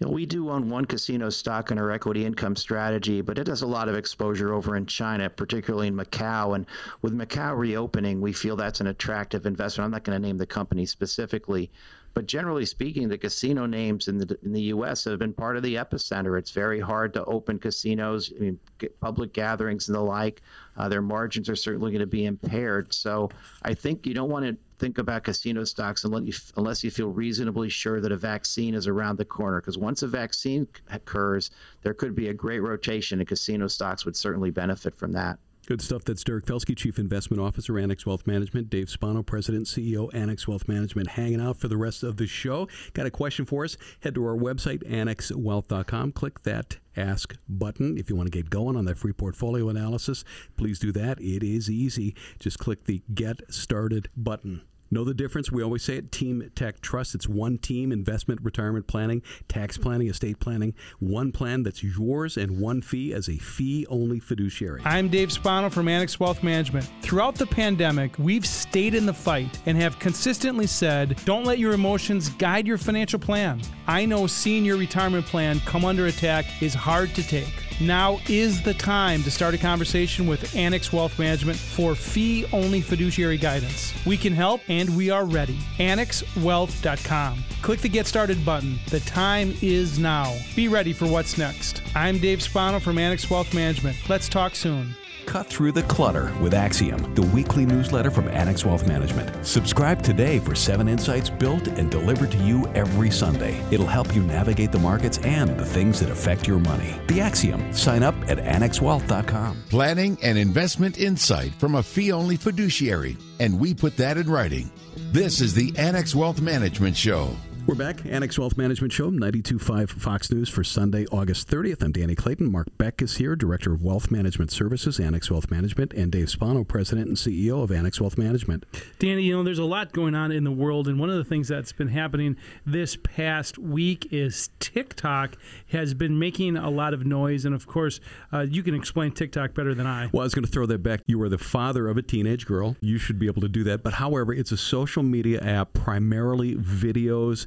You 0.00 0.06
know, 0.06 0.12
we 0.12 0.26
do 0.26 0.50
own 0.50 0.70
one 0.70 0.84
casino 0.84 1.28
stock 1.28 1.72
in 1.72 1.78
our 1.78 1.90
equity 1.90 2.24
income 2.24 2.54
strategy, 2.54 3.20
but 3.20 3.36
it 3.36 3.48
has 3.48 3.62
a 3.62 3.66
lot 3.66 3.88
of 3.88 3.96
exposure 3.96 4.54
over 4.54 4.76
in 4.76 4.86
China, 4.86 5.28
particularly 5.28 5.88
in 5.88 5.96
Macau. 5.96 6.54
And 6.54 6.66
with 7.02 7.12
Macau 7.12 7.56
reopening, 7.56 8.20
we 8.20 8.32
feel 8.32 8.54
that's 8.54 8.80
an 8.80 8.86
attractive 8.86 9.44
investment. 9.44 9.86
I'm 9.86 9.90
not 9.90 10.04
going 10.04 10.20
to 10.20 10.24
name 10.24 10.38
the 10.38 10.46
company 10.46 10.86
specifically, 10.86 11.72
but 12.18 12.26
generally 12.26 12.66
speaking, 12.66 13.08
the 13.08 13.16
casino 13.16 13.64
names 13.66 14.08
in 14.08 14.18
the 14.18 14.36
in 14.42 14.52
the 14.52 14.62
U.S. 14.74 15.04
have 15.04 15.20
been 15.20 15.32
part 15.32 15.56
of 15.56 15.62
the 15.62 15.76
epicenter. 15.76 16.36
It's 16.36 16.50
very 16.50 16.80
hard 16.80 17.14
to 17.14 17.24
open 17.24 17.60
casinos, 17.60 18.32
I 18.36 18.40
mean, 18.40 18.58
public 19.00 19.32
gatherings 19.32 19.86
and 19.86 19.94
the 19.94 20.00
like. 20.00 20.42
Uh, 20.76 20.88
their 20.88 21.00
margins 21.00 21.48
are 21.48 21.54
certainly 21.54 21.92
going 21.92 22.00
to 22.00 22.08
be 22.08 22.26
impaired. 22.26 22.92
So 22.92 23.30
I 23.62 23.74
think 23.74 24.04
you 24.04 24.14
don't 24.14 24.30
want 24.30 24.46
to 24.46 24.56
think 24.80 24.98
about 24.98 25.22
casino 25.22 25.62
stocks 25.62 26.02
unless 26.02 26.24
you, 26.24 26.32
unless 26.56 26.82
you 26.82 26.90
feel 26.90 27.08
reasonably 27.08 27.68
sure 27.68 28.00
that 28.00 28.10
a 28.10 28.16
vaccine 28.16 28.74
is 28.74 28.88
around 28.88 29.18
the 29.18 29.24
corner. 29.24 29.60
Because 29.60 29.78
once 29.78 30.02
a 30.02 30.08
vaccine 30.08 30.66
occurs, 30.90 31.52
there 31.82 31.94
could 31.94 32.16
be 32.16 32.26
a 32.26 32.34
great 32.34 32.58
rotation, 32.58 33.20
and 33.20 33.28
casino 33.28 33.68
stocks 33.68 34.04
would 34.04 34.16
certainly 34.16 34.50
benefit 34.50 34.96
from 34.96 35.12
that. 35.12 35.38
Good 35.68 35.82
stuff. 35.82 36.02
That's 36.02 36.24
Derek 36.24 36.46
Felske, 36.46 36.74
Chief 36.74 36.98
Investment 36.98 37.42
Officer, 37.42 37.78
Annex 37.78 38.06
Wealth 38.06 38.26
Management. 38.26 38.70
Dave 38.70 38.88
Spano, 38.88 39.22
President, 39.22 39.66
CEO, 39.66 40.08
Annex 40.14 40.48
Wealth 40.48 40.66
Management, 40.66 41.08
hanging 41.08 41.42
out 41.42 41.58
for 41.58 41.68
the 41.68 41.76
rest 41.76 42.02
of 42.02 42.16
the 42.16 42.26
show. 42.26 42.66
Got 42.94 43.04
a 43.04 43.10
question 43.10 43.44
for 43.44 43.64
us? 43.64 43.76
Head 44.00 44.14
to 44.14 44.24
our 44.24 44.34
website, 44.34 44.82
annexwealth.com. 44.90 46.12
Click 46.12 46.42
that 46.44 46.78
Ask 46.96 47.36
button. 47.50 47.98
If 47.98 48.08
you 48.08 48.16
want 48.16 48.32
to 48.32 48.38
get 48.38 48.48
going 48.48 48.76
on 48.76 48.86
that 48.86 48.96
free 48.96 49.12
portfolio 49.12 49.68
analysis, 49.68 50.24
please 50.56 50.78
do 50.78 50.90
that. 50.92 51.20
It 51.20 51.42
is 51.42 51.68
easy. 51.68 52.14
Just 52.38 52.58
click 52.58 52.84
the 52.84 53.02
Get 53.12 53.42
Started 53.52 54.08
button. 54.16 54.62
Know 54.90 55.04
the 55.04 55.14
difference? 55.14 55.52
We 55.52 55.62
always 55.62 55.82
say 55.82 55.96
it 55.96 56.10
Team 56.10 56.50
Tech 56.54 56.80
Trust. 56.80 57.14
It's 57.14 57.28
one 57.28 57.58
team 57.58 57.92
investment, 57.92 58.40
retirement 58.42 58.86
planning, 58.86 59.22
tax 59.46 59.76
planning, 59.76 60.08
estate 60.08 60.40
planning, 60.40 60.74
one 60.98 61.30
plan 61.30 61.62
that's 61.62 61.82
yours, 61.82 62.38
and 62.38 62.58
one 62.58 62.80
fee 62.80 63.12
as 63.12 63.28
a 63.28 63.36
fee 63.36 63.86
only 63.90 64.18
fiduciary. 64.18 64.80
I'm 64.84 65.08
Dave 65.08 65.30
Spano 65.30 65.68
from 65.68 65.88
Annex 65.88 66.18
Wealth 66.18 66.42
Management. 66.42 66.90
Throughout 67.02 67.34
the 67.34 67.46
pandemic, 67.46 68.18
we've 68.18 68.46
stayed 68.46 68.94
in 68.94 69.04
the 69.04 69.12
fight 69.12 69.58
and 69.66 69.76
have 69.76 69.98
consistently 69.98 70.66
said 70.66 71.20
don't 71.24 71.44
let 71.44 71.58
your 71.58 71.72
emotions 71.72 72.30
guide 72.30 72.66
your 72.66 72.78
financial 72.78 73.18
plan. 73.18 73.60
I 73.86 74.06
know 74.06 74.26
seeing 74.26 74.64
your 74.64 74.78
retirement 74.78 75.26
plan 75.26 75.60
come 75.60 75.84
under 75.84 76.06
attack 76.06 76.62
is 76.62 76.72
hard 76.72 77.14
to 77.14 77.22
take. 77.22 77.67
Now 77.80 78.18
is 78.28 78.60
the 78.60 78.74
time 78.74 79.22
to 79.22 79.30
start 79.30 79.54
a 79.54 79.58
conversation 79.58 80.26
with 80.26 80.56
Annex 80.56 80.92
Wealth 80.92 81.16
Management 81.16 81.56
for 81.56 81.94
fee 81.94 82.44
only 82.52 82.80
fiduciary 82.80 83.38
guidance. 83.38 83.94
We 84.04 84.16
can 84.16 84.32
help 84.32 84.62
and 84.68 84.96
we 84.96 85.10
are 85.10 85.24
ready. 85.24 85.58
AnnexWealth.com. 85.78 87.44
Click 87.62 87.80
the 87.80 87.88
Get 87.88 88.06
Started 88.06 88.44
button. 88.44 88.80
The 88.88 89.00
time 89.00 89.54
is 89.62 89.98
now. 89.98 90.36
Be 90.56 90.66
ready 90.66 90.92
for 90.92 91.06
what's 91.06 91.38
next. 91.38 91.82
I'm 91.94 92.18
Dave 92.18 92.42
Spano 92.42 92.80
from 92.80 92.98
Annex 92.98 93.30
Wealth 93.30 93.54
Management. 93.54 93.96
Let's 94.08 94.28
talk 94.28 94.56
soon. 94.56 94.96
Cut 95.28 95.46
through 95.46 95.72
the 95.72 95.82
clutter 95.82 96.32
with 96.40 96.54
Axiom, 96.54 97.14
the 97.14 97.20
weekly 97.20 97.66
newsletter 97.66 98.10
from 98.10 98.28
Annex 98.28 98.64
Wealth 98.64 98.88
Management. 98.88 99.44
Subscribe 99.44 100.02
today 100.02 100.38
for 100.38 100.54
seven 100.54 100.88
insights 100.88 101.28
built 101.28 101.68
and 101.68 101.90
delivered 101.90 102.32
to 102.32 102.38
you 102.38 102.66
every 102.68 103.10
Sunday. 103.10 103.62
It'll 103.70 103.84
help 103.84 104.14
you 104.14 104.22
navigate 104.22 104.72
the 104.72 104.78
markets 104.78 105.18
and 105.18 105.54
the 105.58 105.66
things 105.66 106.00
that 106.00 106.08
affect 106.08 106.48
your 106.48 106.58
money. 106.58 106.98
The 107.08 107.20
Axiom. 107.20 107.74
Sign 107.74 108.02
up 108.02 108.14
at 108.26 108.38
annexwealth.com. 108.38 109.64
Planning 109.68 110.16
and 110.22 110.38
investment 110.38 110.98
insight 110.98 111.52
from 111.58 111.74
a 111.74 111.82
fee 111.82 112.10
only 112.10 112.36
fiduciary. 112.36 113.18
And 113.38 113.60
we 113.60 113.74
put 113.74 113.98
that 113.98 114.16
in 114.16 114.30
writing. 114.30 114.70
This 115.12 115.42
is 115.42 115.52
the 115.52 115.76
Annex 115.76 116.14
Wealth 116.14 116.40
Management 116.40 116.96
Show. 116.96 117.36
We're 117.68 117.74
back. 117.74 118.06
Annex 118.06 118.38
Wealth 118.38 118.56
Management 118.56 118.94
Show, 118.94 119.10
92.5 119.10 119.90
Fox 119.90 120.32
News 120.32 120.48
for 120.48 120.64
Sunday, 120.64 121.04
August 121.12 121.50
30th. 121.50 121.82
I'm 121.82 121.92
Danny 121.92 122.14
Clayton. 122.14 122.50
Mark 122.50 122.66
Beck 122.78 123.02
is 123.02 123.18
here, 123.18 123.36
Director 123.36 123.74
of 123.74 123.82
Wealth 123.82 124.10
Management 124.10 124.50
Services, 124.50 124.98
Annex 124.98 125.30
Wealth 125.30 125.50
Management, 125.50 125.92
and 125.92 126.10
Dave 126.10 126.30
Spano, 126.30 126.64
President 126.64 127.08
and 127.08 127.16
CEO 127.18 127.62
of 127.62 127.70
Annex 127.70 128.00
Wealth 128.00 128.16
Management. 128.16 128.64
Danny, 128.98 129.24
you 129.24 129.36
know, 129.36 129.42
there's 129.42 129.58
a 129.58 129.66
lot 129.66 129.92
going 129.92 130.14
on 130.14 130.32
in 130.32 130.44
the 130.44 130.50
world, 130.50 130.88
and 130.88 130.98
one 130.98 131.10
of 131.10 131.16
the 131.16 131.24
things 131.24 131.48
that's 131.48 131.72
been 131.72 131.88
happening 131.88 132.38
this 132.64 132.96
past 132.96 133.58
week 133.58 134.08
is 134.10 134.48
TikTok 134.60 135.36
has 135.70 135.92
been 135.92 136.18
making 136.18 136.56
a 136.56 136.70
lot 136.70 136.94
of 136.94 137.04
noise. 137.04 137.44
And 137.44 137.54
of 137.54 137.66
course, 137.66 138.00
uh, 138.32 138.46
you 138.48 138.62
can 138.62 138.74
explain 138.74 139.12
TikTok 139.12 139.52
better 139.52 139.74
than 139.74 139.86
I. 139.86 140.08
Well, 140.10 140.22
I 140.22 140.24
was 140.24 140.34
going 140.34 140.46
to 140.46 140.50
throw 140.50 140.64
that 140.64 140.82
back. 140.82 141.02
You 141.06 141.20
are 141.20 141.28
the 141.28 141.36
father 141.36 141.86
of 141.86 141.98
a 141.98 142.02
teenage 142.02 142.46
girl. 142.46 142.76
You 142.80 142.96
should 142.96 143.18
be 143.18 143.26
able 143.26 143.42
to 143.42 143.48
do 143.48 143.62
that. 143.64 143.82
But 143.82 143.92
however, 143.92 144.32
it's 144.32 144.52
a 144.52 144.56
social 144.56 145.02
media 145.02 145.42
app, 145.42 145.74
primarily 145.74 146.54
videos 146.54 147.46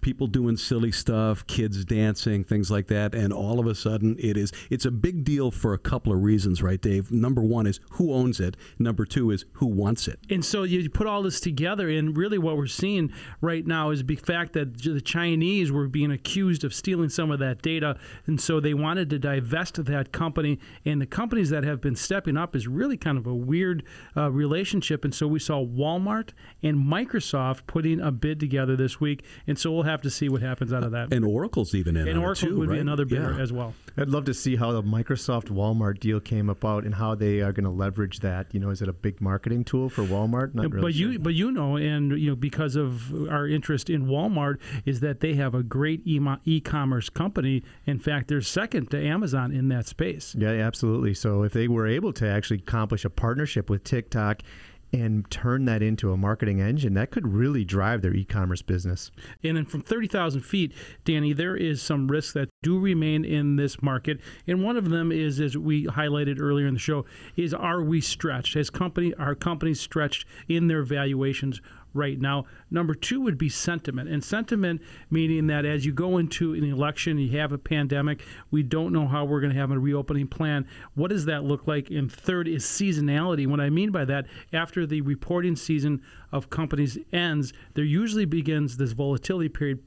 people 0.00 0.26
doing 0.26 0.56
silly 0.56 0.92
stuff, 0.92 1.46
kids 1.46 1.84
dancing, 1.84 2.44
things 2.44 2.70
like 2.70 2.88
that, 2.88 3.14
and 3.14 3.32
all 3.32 3.60
of 3.60 3.66
a 3.66 3.74
sudden 3.74 4.16
it 4.18 4.36
is 4.36 4.52
it's 4.70 4.84
a 4.84 4.90
big 4.90 5.24
deal 5.24 5.50
for 5.50 5.74
a 5.74 5.78
couple 5.78 6.12
of 6.12 6.22
reasons, 6.22 6.62
right, 6.62 6.80
Dave? 6.80 7.10
Number 7.10 7.42
one 7.42 7.66
is 7.66 7.80
who 7.92 8.12
owns 8.12 8.40
it. 8.40 8.56
Number 8.78 9.04
two 9.04 9.30
is 9.30 9.44
who 9.54 9.66
wants 9.66 10.08
it. 10.08 10.18
And 10.30 10.44
so 10.44 10.64
you 10.64 10.88
put 10.90 11.06
all 11.06 11.22
this 11.22 11.40
together, 11.40 11.88
and 11.88 12.16
really 12.16 12.38
what 12.38 12.56
we're 12.56 12.66
seeing 12.66 13.12
right 13.40 13.66
now 13.66 13.90
is 13.90 14.04
the 14.04 14.16
fact 14.16 14.52
that 14.54 14.82
the 14.82 15.00
Chinese 15.00 15.70
were 15.70 15.88
being 15.88 16.10
accused 16.10 16.64
of 16.64 16.74
stealing 16.74 17.08
some 17.08 17.30
of 17.30 17.38
that 17.38 17.62
data, 17.62 17.96
and 18.26 18.40
so 18.40 18.60
they 18.60 18.74
wanted 18.74 19.10
to 19.10 19.18
divest 19.18 19.84
that 19.84 20.12
company. 20.12 20.58
And 20.84 21.00
the 21.00 21.06
companies 21.06 21.50
that 21.50 21.64
have 21.64 21.80
been 21.80 21.96
stepping 21.96 22.36
up 22.36 22.56
is 22.56 22.66
really 22.66 22.96
kind 22.96 23.18
of 23.18 23.26
a 23.26 23.34
weird 23.34 23.84
uh, 24.16 24.30
relationship. 24.30 25.04
And 25.04 25.14
so 25.14 25.26
we 25.26 25.38
saw 25.38 25.64
Walmart 25.64 26.30
and 26.62 26.76
Microsoft 26.78 27.66
putting 27.66 28.00
a 28.00 28.10
bid 28.10 28.40
together 28.40 28.76
this 28.76 29.00
week, 29.00 29.24
so 29.58 29.72
we'll 29.72 29.82
have 29.84 30.02
to 30.02 30.10
see 30.10 30.28
what 30.28 30.42
happens 30.42 30.72
out 30.72 30.82
of 30.84 30.92
that. 30.92 31.12
And 31.12 31.24
Oracle's 31.24 31.74
even 31.74 31.96
in 31.96 32.08
and 32.08 32.18
Oracle 32.18 32.48
it 32.48 32.50
too, 32.52 32.58
would 32.58 32.68
right? 32.70 32.76
be 32.76 32.80
another 32.80 33.04
bidder 33.04 33.34
Yeah. 33.36 33.42
as 33.42 33.52
well. 33.52 33.74
I'd 33.96 34.08
love 34.08 34.24
to 34.26 34.34
see 34.34 34.56
how 34.56 34.72
the 34.72 34.82
Microsoft 34.82 35.48
Walmart 35.50 36.00
deal 36.00 36.18
came 36.20 36.48
about 36.48 36.84
and 36.84 36.94
how 36.94 37.14
they 37.14 37.40
are 37.40 37.52
going 37.52 37.64
to 37.64 37.70
leverage 37.70 38.20
that. 38.20 38.46
You 38.54 38.60
know, 38.60 38.70
is 38.70 38.80
it 38.80 38.88
a 38.88 38.92
big 38.92 39.20
marketing 39.20 39.64
tool 39.64 39.88
for 39.88 40.02
Walmart? 40.02 40.54
Not 40.54 40.70
really 40.70 40.80
but 40.82 40.94
sure. 40.94 41.12
you, 41.12 41.18
but 41.18 41.34
you 41.34 41.50
know, 41.52 41.76
and 41.76 42.18
you 42.18 42.30
know, 42.30 42.36
because 42.36 42.76
of 42.76 43.12
our 43.28 43.46
interest 43.46 43.90
in 43.90 44.06
Walmart, 44.06 44.58
is 44.86 45.00
that 45.00 45.20
they 45.20 45.34
have 45.34 45.54
a 45.54 45.62
great 45.62 46.00
e- 46.06 46.20
e-commerce 46.44 47.08
company. 47.10 47.62
In 47.86 47.98
fact, 47.98 48.28
they're 48.28 48.40
second 48.40 48.90
to 48.92 48.98
Amazon 49.02 49.52
in 49.52 49.68
that 49.68 49.86
space. 49.86 50.34
Yeah, 50.38 50.50
absolutely. 50.50 51.14
So 51.14 51.42
if 51.42 51.52
they 51.52 51.68
were 51.68 51.86
able 51.86 52.12
to 52.14 52.26
actually 52.28 52.58
accomplish 52.58 53.04
a 53.04 53.10
partnership 53.10 53.68
with 53.68 53.84
TikTok 53.84 54.42
and 54.92 55.28
turn 55.30 55.64
that 55.64 55.82
into 55.82 56.12
a 56.12 56.16
marketing 56.16 56.60
engine, 56.60 56.94
that 56.94 57.10
could 57.10 57.26
really 57.26 57.64
drive 57.64 58.02
their 58.02 58.14
e-commerce 58.14 58.62
business. 58.62 59.10
And 59.42 59.56
then 59.56 59.64
from 59.64 59.80
30,000 59.80 60.42
feet, 60.42 60.72
Danny, 61.04 61.32
there 61.32 61.56
is 61.56 61.80
some 61.80 62.08
risks 62.08 62.32
that 62.34 62.48
do 62.62 62.78
remain 62.78 63.24
in 63.24 63.56
this 63.56 63.82
market. 63.82 64.20
And 64.46 64.62
one 64.62 64.76
of 64.76 64.90
them 64.90 65.10
is, 65.10 65.40
as 65.40 65.56
we 65.56 65.86
highlighted 65.86 66.40
earlier 66.40 66.66
in 66.66 66.74
the 66.74 66.80
show, 66.80 67.04
is 67.36 67.54
are 67.54 67.82
we 67.82 68.00
stretched? 68.00 68.56
As 68.56 68.70
company, 68.70 69.14
are 69.14 69.34
companies 69.34 69.80
stretched 69.80 70.26
in 70.48 70.68
their 70.68 70.82
valuations 70.82 71.60
right 71.94 72.20
now? 72.20 72.44
Number 72.70 72.94
two 72.94 73.20
would 73.20 73.38
be 73.38 73.48
sentiment. 73.48 74.08
And 74.08 74.22
sentiment 74.22 74.82
meaning 75.10 75.46
that 75.48 75.64
as 75.64 75.84
you 75.84 75.92
go 75.92 76.18
into 76.18 76.54
an 76.54 76.64
election, 76.64 77.18
you 77.18 77.38
have 77.38 77.52
a 77.52 77.58
pandemic, 77.58 78.24
we 78.50 78.62
don't 78.62 78.92
know 78.92 79.06
how 79.06 79.24
we're 79.24 79.40
going 79.40 79.52
to 79.52 79.58
have 79.58 79.70
a 79.70 79.78
reopening 79.78 80.28
plan. 80.28 80.66
What 80.94 81.10
does 81.10 81.24
that 81.26 81.44
look 81.44 81.66
like? 81.66 81.90
And 81.90 82.10
third 82.10 82.48
is 82.48 82.64
seasonality. 82.64 83.46
What 83.46 83.60
I 83.60 83.70
mean 83.70 83.90
by 83.90 84.04
that, 84.06 84.26
after 84.52 84.86
the 84.86 85.00
reporting 85.00 85.56
season 85.56 86.02
of 86.30 86.50
companies 86.50 86.98
ends, 87.12 87.52
there 87.74 87.84
usually 87.84 88.24
begins 88.24 88.76
this 88.76 88.92
volatility 88.92 89.48
period 89.48 89.80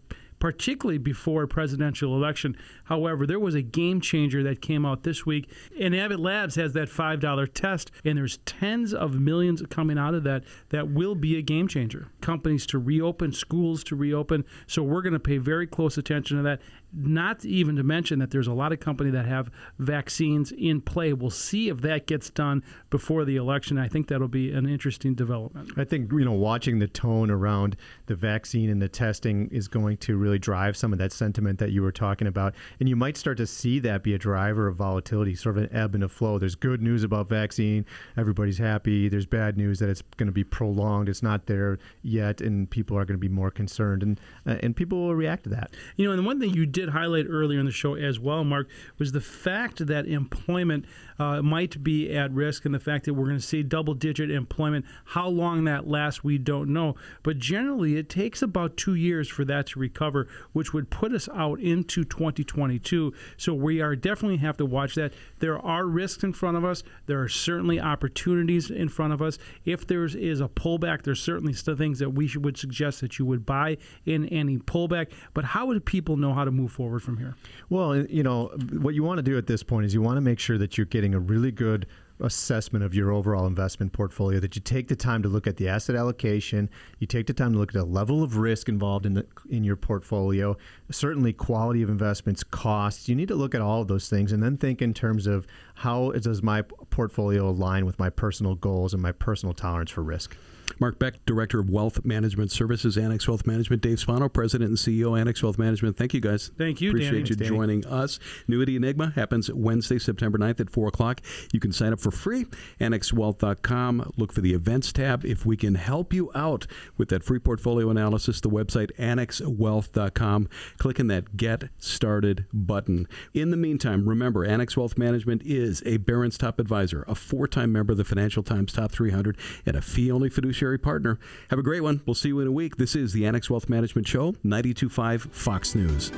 particularly 0.45 0.99
before 0.99 1.41
a 1.41 1.47
presidential 1.47 2.15
election. 2.15 2.55
However, 2.83 3.25
there 3.25 3.39
was 3.39 3.55
a 3.55 3.63
game 3.63 3.99
changer 3.99 4.43
that 4.43 4.61
came 4.61 4.85
out 4.85 5.01
this 5.01 5.25
week, 5.25 5.49
and 5.81 5.95
Abbott 5.95 6.19
Labs 6.19 6.53
has 6.53 6.73
that 6.73 6.87
$5 6.87 7.51
test, 7.55 7.89
and 8.03 8.15
there's 8.15 8.37
tens 8.45 8.93
of 8.93 9.19
millions 9.19 9.63
coming 9.71 9.97
out 9.97 10.13
of 10.13 10.23
that 10.25 10.43
that 10.69 10.91
will 10.91 11.15
be 11.15 11.35
a 11.35 11.41
game 11.41 11.67
changer. 11.67 12.09
Companies 12.21 12.67
to 12.67 12.77
reopen, 12.77 13.31
schools 13.31 13.83
to 13.85 13.95
reopen. 13.95 14.45
So 14.67 14.83
we're 14.83 15.01
going 15.01 15.13
to 15.13 15.19
pay 15.19 15.39
very 15.39 15.65
close 15.65 15.97
attention 15.97 16.37
to 16.37 16.43
that. 16.43 16.61
Not 16.97 17.43
even 17.43 17.75
to 17.75 17.83
mention 17.83 18.19
that 18.19 18.31
there's 18.31 18.47
a 18.47 18.53
lot 18.53 18.71
of 18.71 18.79
companies 18.79 19.13
that 19.13 19.25
have 19.25 19.49
vaccines 19.79 20.51
in 20.51 20.81
play. 20.81 21.11
We'll 21.13 21.29
see 21.29 21.69
if 21.69 21.81
that 21.81 22.07
gets 22.07 22.29
done 22.29 22.63
before 22.89 23.25
the 23.25 23.35
election. 23.35 23.77
I 23.77 23.87
think 23.87 24.07
that'll 24.07 24.27
be 24.27 24.51
an 24.51 24.65
interesting 24.67 25.13
development. 25.13 25.71
I 25.77 25.83
think 25.83 26.11
you 26.11 26.23
know 26.23 26.31
watching 26.31 26.79
the 26.79 26.87
tone 26.87 27.29
around 27.29 27.75
the 28.05 28.15
vaccine 28.15 28.69
and 28.69 28.81
the 28.81 28.87
testing 28.87 29.49
is 29.49 29.67
going 29.67 29.97
to 29.97 30.15
really 30.15 30.39
drive 30.39 30.77
some 30.77 30.93
of 30.93 30.99
that 30.99 31.11
sentiment 31.11 31.59
that 31.59 31.71
you 31.71 31.81
were 31.81 31.91
talking 31.91 32.27
about, 32.27 32.55
and 32.79 32.87
you 32.87 32.95
might 32.95 33.17
start 33.17 33.37
to 33.37 33.47
see 33.47 33.79
that 33.79 34.03
be 34.03 34.13
a 34.13 34.17
driver 34.17 34.67
of 34.67 34.75
volatility, 34.77 35.35
sort 35.35 35.57
of 35.57 35.63
an 35.63 35.75
ebb 35.75 35.95
and 35.95 36.03
a 36.03 36.09
flow. 36.09 36.39
There's 36.39 36.55
good 36.55 36.81
news 36.81 37.03
about 37.03 37.27
vaccine, 37.27 37.85
everybody's 38.15 38.57
happy. 38.57 39.09
There's 39.09 39.25
bad 39.25 39.57
news 39.57 39.79
that 39.79 39.89
it's 39.89 40.03
going 40.17 40.27
to 40.27 40.33
be 40.33 40.43
prolonged, 40.43 41.09
it's 41.09 41.23
not 41.23 41.47
there 41.47 41.77
yet, 42.03 42.41
and 42.41 42.69
people 42.69 42.97
are 42.97 43.05
going 43.05 43.19
to 43.19 43.21
be 43.21 43.29
more 43.29 43.51
concerned, 43.51 44.03
and 44.03 44.19
uh, 44.47 44.57
and 44.63 44.75
people 44.75 44.99
will 44.99 45.15
react 45.15 45.43
to 45.43 45.49
that. 45.49 45.75
You 45.97 46.05
know, 46.05 46.11
and 46.11 46.19
the 46.19 46.23
one 46.23 46.39
thing 46.39 46.53
you 46.53 46.65
did 46.65 46.84
highlight 46.89 47.25
earlier 47.29 47.59
in 47.59 47.65
the 47.65 47.71
show 47.71 47.95
as 47.95 48.19
well, 48.19 48.43
Mark, 48.43 48.67
was 48.97 49.11
the 49.11 49.21
fact 49.21 49.85
that 49.87 50.05
employment 50.07 50.85
uh, 51.17 51.41
might 51.41 51.83
be 51.83 52.15
at 52.15 52.31
risk 52.31 52.65
and 52.65 52.73
the 52.73 52.79
fact 52.79 53.05
that 53.05 53.13
we're 53.13 53.25
going 53.25 53.37
to 53.37 53.45
see 53.45 53.63
double 53.63 53.93
digit 53.93 54.29
employment. 54.29 54.85
How 55.05 55.27
long 55.27 55.63
that 55.65 55.87
lasts, 55.87 56.23
we 56.23 56.37
don't 56.37 56.69
know. 56.69 56.95
But 57.23 57.37
generally, 57.37 57.97
it 57.97 58.09
takes 58.09 58.41
about 58.41 58.77
two 58.77 58.95
years 58.95 59.29
for 59.29 59.45
that 59.45 59.67
to 59.67 59.79
recover. 59.79 60.27
Which 60.53 60.73
would 60.73 60.89
put 60.89 61.13
us 61.13 61.29
out 61.33 61.59
into 61.59 62.03
2022. 62.03 63.13
So 63.37 63.53
we 63.53 63.81
are 63.81 63.95
definitely 63.95 64.37
have 64.37 64.57
to 64.57 64.65
watch 64.65 64.95
that. 64.95 65.13
There 65.39 65.59
are 65.59 65.85
risks 65.85 66.23
in 66.23 66.33
front 66.33 66.57
of 66.57 66.65
us. 66.65 66.83
There 67.05 67.21
are 67.21 67.29
certainly 67.29 67.79
opportunities 67.79 68.69
in 68.69 68.89
front 68.89 69.13
of 69.13 69.21
us. 69.21 69.37
If 69.63 69.87
there 69.87 70.05
is 70.05 70.41
a 70.41 70.47
pullback, 70.47 71.03
there's 71.03 71.21
certainly 71.21 71.53
still 71.53 71.75
things 71.75 71.99
that 71.99 72.11
we 72.11 72.27
should, 72.27 72.43
would 72.45 72.57
suggest 72.57 73.01
that 73.01 73.19
you 73.19 73.25
would 73.25 73.45
buy 73.45 73.77
in 74.05 74.25
any 74.27 74.57
pullback. 74.57 75.11
But 75.33 75.45
how 75.45 75.67
would 75.67 75.85
people 75.85 76.17
know 76.17 76.33
how 76.33 76.45
to 76.45 76.51
move 76.51 76.74
forward 76.75 77.01
from 77.01 77.17
here? 77.17 77.35
Well, 77.69 77.95
you 77.95 78.21
know, 78.21 78.47
what 78.79 78.93
you 78.93 79.03
want 79.03 79.17
to 79.17 79.23
do 79.23 79.37
at 79.37 79.47
this 79.47 79.63
point 79.63 79.85
is 79.85 79.93
you 79.93 80.01
want 80.01 80.17
to 80.17 80.21
make 80.21 80.39
sure 80.39 80.57
that 80.57 80.77
you're 80.77 80.85
getting 80.85 81.15
a 81.15 81.19
really 81.19 81.51
good 81.51 81.87
assessment 82.19 82.83
of 82.83 82.93
your 82.93 83.11
overall 83.11 83.45
investment 83.45 83.91
portfolio 83.91 84.39
that 84.39 84.55
you 84.55 84.61
take 84.61 84.87
the 84.87 84.95
time 84.95 85.21
to 85.21 85.27
look 85.27 85.47
at 85.47 85.57
the 85.57 85.67
asset 85.67 85.97
allocation 85.97 86.69
you 86.99 87.05
take 87.05 87.27
the 87.27 87.33
time 87.33 87.51
to 87.51 87.59
look 87.59 87.71
at 87.71 87.73
the 87.73 87.83
level 87.83 88.23
of 88.23 88.37
risk 88.37 88.69
involved 88.69 89.05
in 89.05 89.15
the 89.15 89.25
in 89.49 89.65
your 89.65 89.75
portfolio 89.75 90.55
certainly 90.89 91.33
quality 91.33 91.81
of 91.81 91.89
investments 91.89 92.41
costs 92.41 93.09
you 93.09 93.15
need 93.15 93.27
to 93.27 93.35
look 93.35 93.53
at 93.53 93.59
all 93.59 93.81
of 93.81 93.89
those 93.89 94.07
things 94.07 94.31
and 94.31 94.41
then 94.41 94.55
think 94.55 94.81
in 94.81 94.93
terms 94.93 95.27
of 95.27 95.45
how 95.75 96.09
does 96.11 96.41
my 96.41 96.61
portfolio 96.61 97.49
align 97.49 97.85
with 97.85 97.99
my 97.99 98.09
personal 98.09 98.55
goals 98.55 98.93
and 98.93 99.03
my 99.03 99.11
personal 99.11 99.53
tolerance 99.53 99.91
for 99.91 100.01
risk 100.01 100.37
Mark 100.79 100.99
Beck, 100.99 101.25
Director 101.25 101.59
of 101.59 101.69
Wealth 101.69 102.03
Management 102.05 102.51
Services, 102.51 102.97
Annex 102.97 103.27
Wealth 103.27 103.45
Management. 103.47 103.81
Dave 103.81 103.99
Spano, 103.99 104.29
President 104.29 104.69
and 104.69 104.77
CEO, 104.77 105.19
Annex 105.19 105.41
Wealth 105.43 105.57
Management. 105.57 105.97
Thank 105.97 106.13
you, 106.13 106.21
guys. 106.21 106.51
Thank 106.57 106.81
you, 106.81 106.89
Appreciate 106.89 107.11
Danny. 107.11 107.29
you 107.29 107.35
Danny. 107.35 107.49
joining 107.49 107.85
us. 107.85 108.19
Annuity 108.47 108.75
Enigma 108.75 109.11
happens 109.15 109.51
Wednesday, 109.51 109.99
September 109.99 110.37
9th 110.37 110.59
at 110.59 110.69
4 110.69 110.87
o'clock. 110.87 111.21
You 111.53 111.59
can 111.59 111.71
sign 111.71 111.93
up 111.93 111.99
for 111.99 112.11
free. 112.11 112.45
AnnexWealth.com. 112.79 114.11
Look 114.17 114.31
for 114.33 114.41
the 114.41 114.53
events 114.53 114.91
tab. 114.91 115.25
If 115.25 115.45
we 115.45 115.57
can 115.57 115.75
help 115.75 116.13
you 116.13 116.31
out 116.35 116.67
with 116.97 117.09
that 117.09 117.23
free 117.23 117.39
portfolio 117.39 117.89
analysis, 117.89 118.41
the 118.41 118.49
website 118.49 118.91
AnnexWealth.com. 118.97 120.49
Click 120.77 120.99
on 120.99 121.07
that 121.07 121.37
Get 121.37 121.69
Started 121.77 122.45
button. 122.53 123.07
In 123.33 123.51
the 123.51 123.57
meantime, 123.57 124.07
remember, 124.07 124.45
Annex 124.45 124.75
Wealth 124.77 124.97
Management 124.97 125.41
is 125.45 125.81
a 125.85 125.97
Barron's 125.97 126.37
Top 126.37 126.59
Advisor, 126.59 127.03
a 127.07 127.15
four 127.15 127.47
time 127.47 127.71
member 127.71 127.91
of 127.91 127.97
the 127.97 128.03
Financial 128.03 128.43
Times 128.43 128.73
Top 128.73 128.91
300, 128.91 129.37
and 129.65 129.75
a 129.75 129.81
fee 129.81 130.11
only 130.11 130.29
fiduciary 130.65 130.79
partner. 130.79 131.19
Have 131.49 131.59
a 131.59 131.63
great 131.63 131.81
one. 131.81 132.01
We'll 132.05 132.15
see 132.15 132.29
you 132.29 132.39
in 132.39 132.47
a 132.47 132.51
week. 132.51 132.77
This 132.77 132.95
is 132.95 133.13
the 133.13 133.25
Annex 133.25 133.49
Wealth 133.49 133.69
Management 133.69 134.07
Show, 134.07 134.35
925 134.43 135.23
Fox 135.31 135.75
News. 135.75 136.11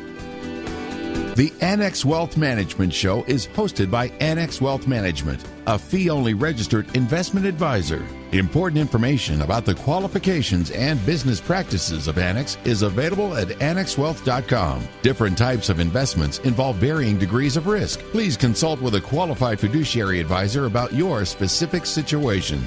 The 1.35 1.53
Annex 1.61 2.03
Wealth 2.03 2.35
Management 2.35 2.91
Show 2.91 3.23
is 3.25 3.47
hosted 3.47 3.91
by 3.91 4.07
Annex 4.19 4.59
Wealth 4.59 4.87
Management, 4.87 5.43
a 5.67 5.77
fee 5.77 6.09
only 6.09 6.33
registered 6.33 6.95
investment 6.95 7.45
advisor. 7.45 8.03
Important 8.31 8.79
information 8.79 9.41
about 9.41 9.63
the 9.63 9.75
qualifications 9.75 10.71
and 10.71 11.05
business 11.05 11.39
practices 11.39 12.07
of 12.07 12.17
Annex 12.17 12.57
is 12.63 12.81
available 12.81 13.35
at 13.35 13.49
annexwealth.com. 13.49 14.87
Different 15.03 15.37
types 15.37 15.69
of 15.69 15.79
investments 15.79 16.39
involve 16.39 16.77
varying 16.77 17.19
degrees 17.19 17.55
of 17.55 17.67
risk. 17.67 17.99
Please 18.11 18.35
consult 18.35 18.81
with 18.81 18.95
a 18.95 19.01
qualified 19.01 19.59
fiduciary 19.59 20.19
advisor 20.19 20.65
about 20.65 20.93
your 20.93 21.23
specific 21.23 21.85
situation. 21.85 22.63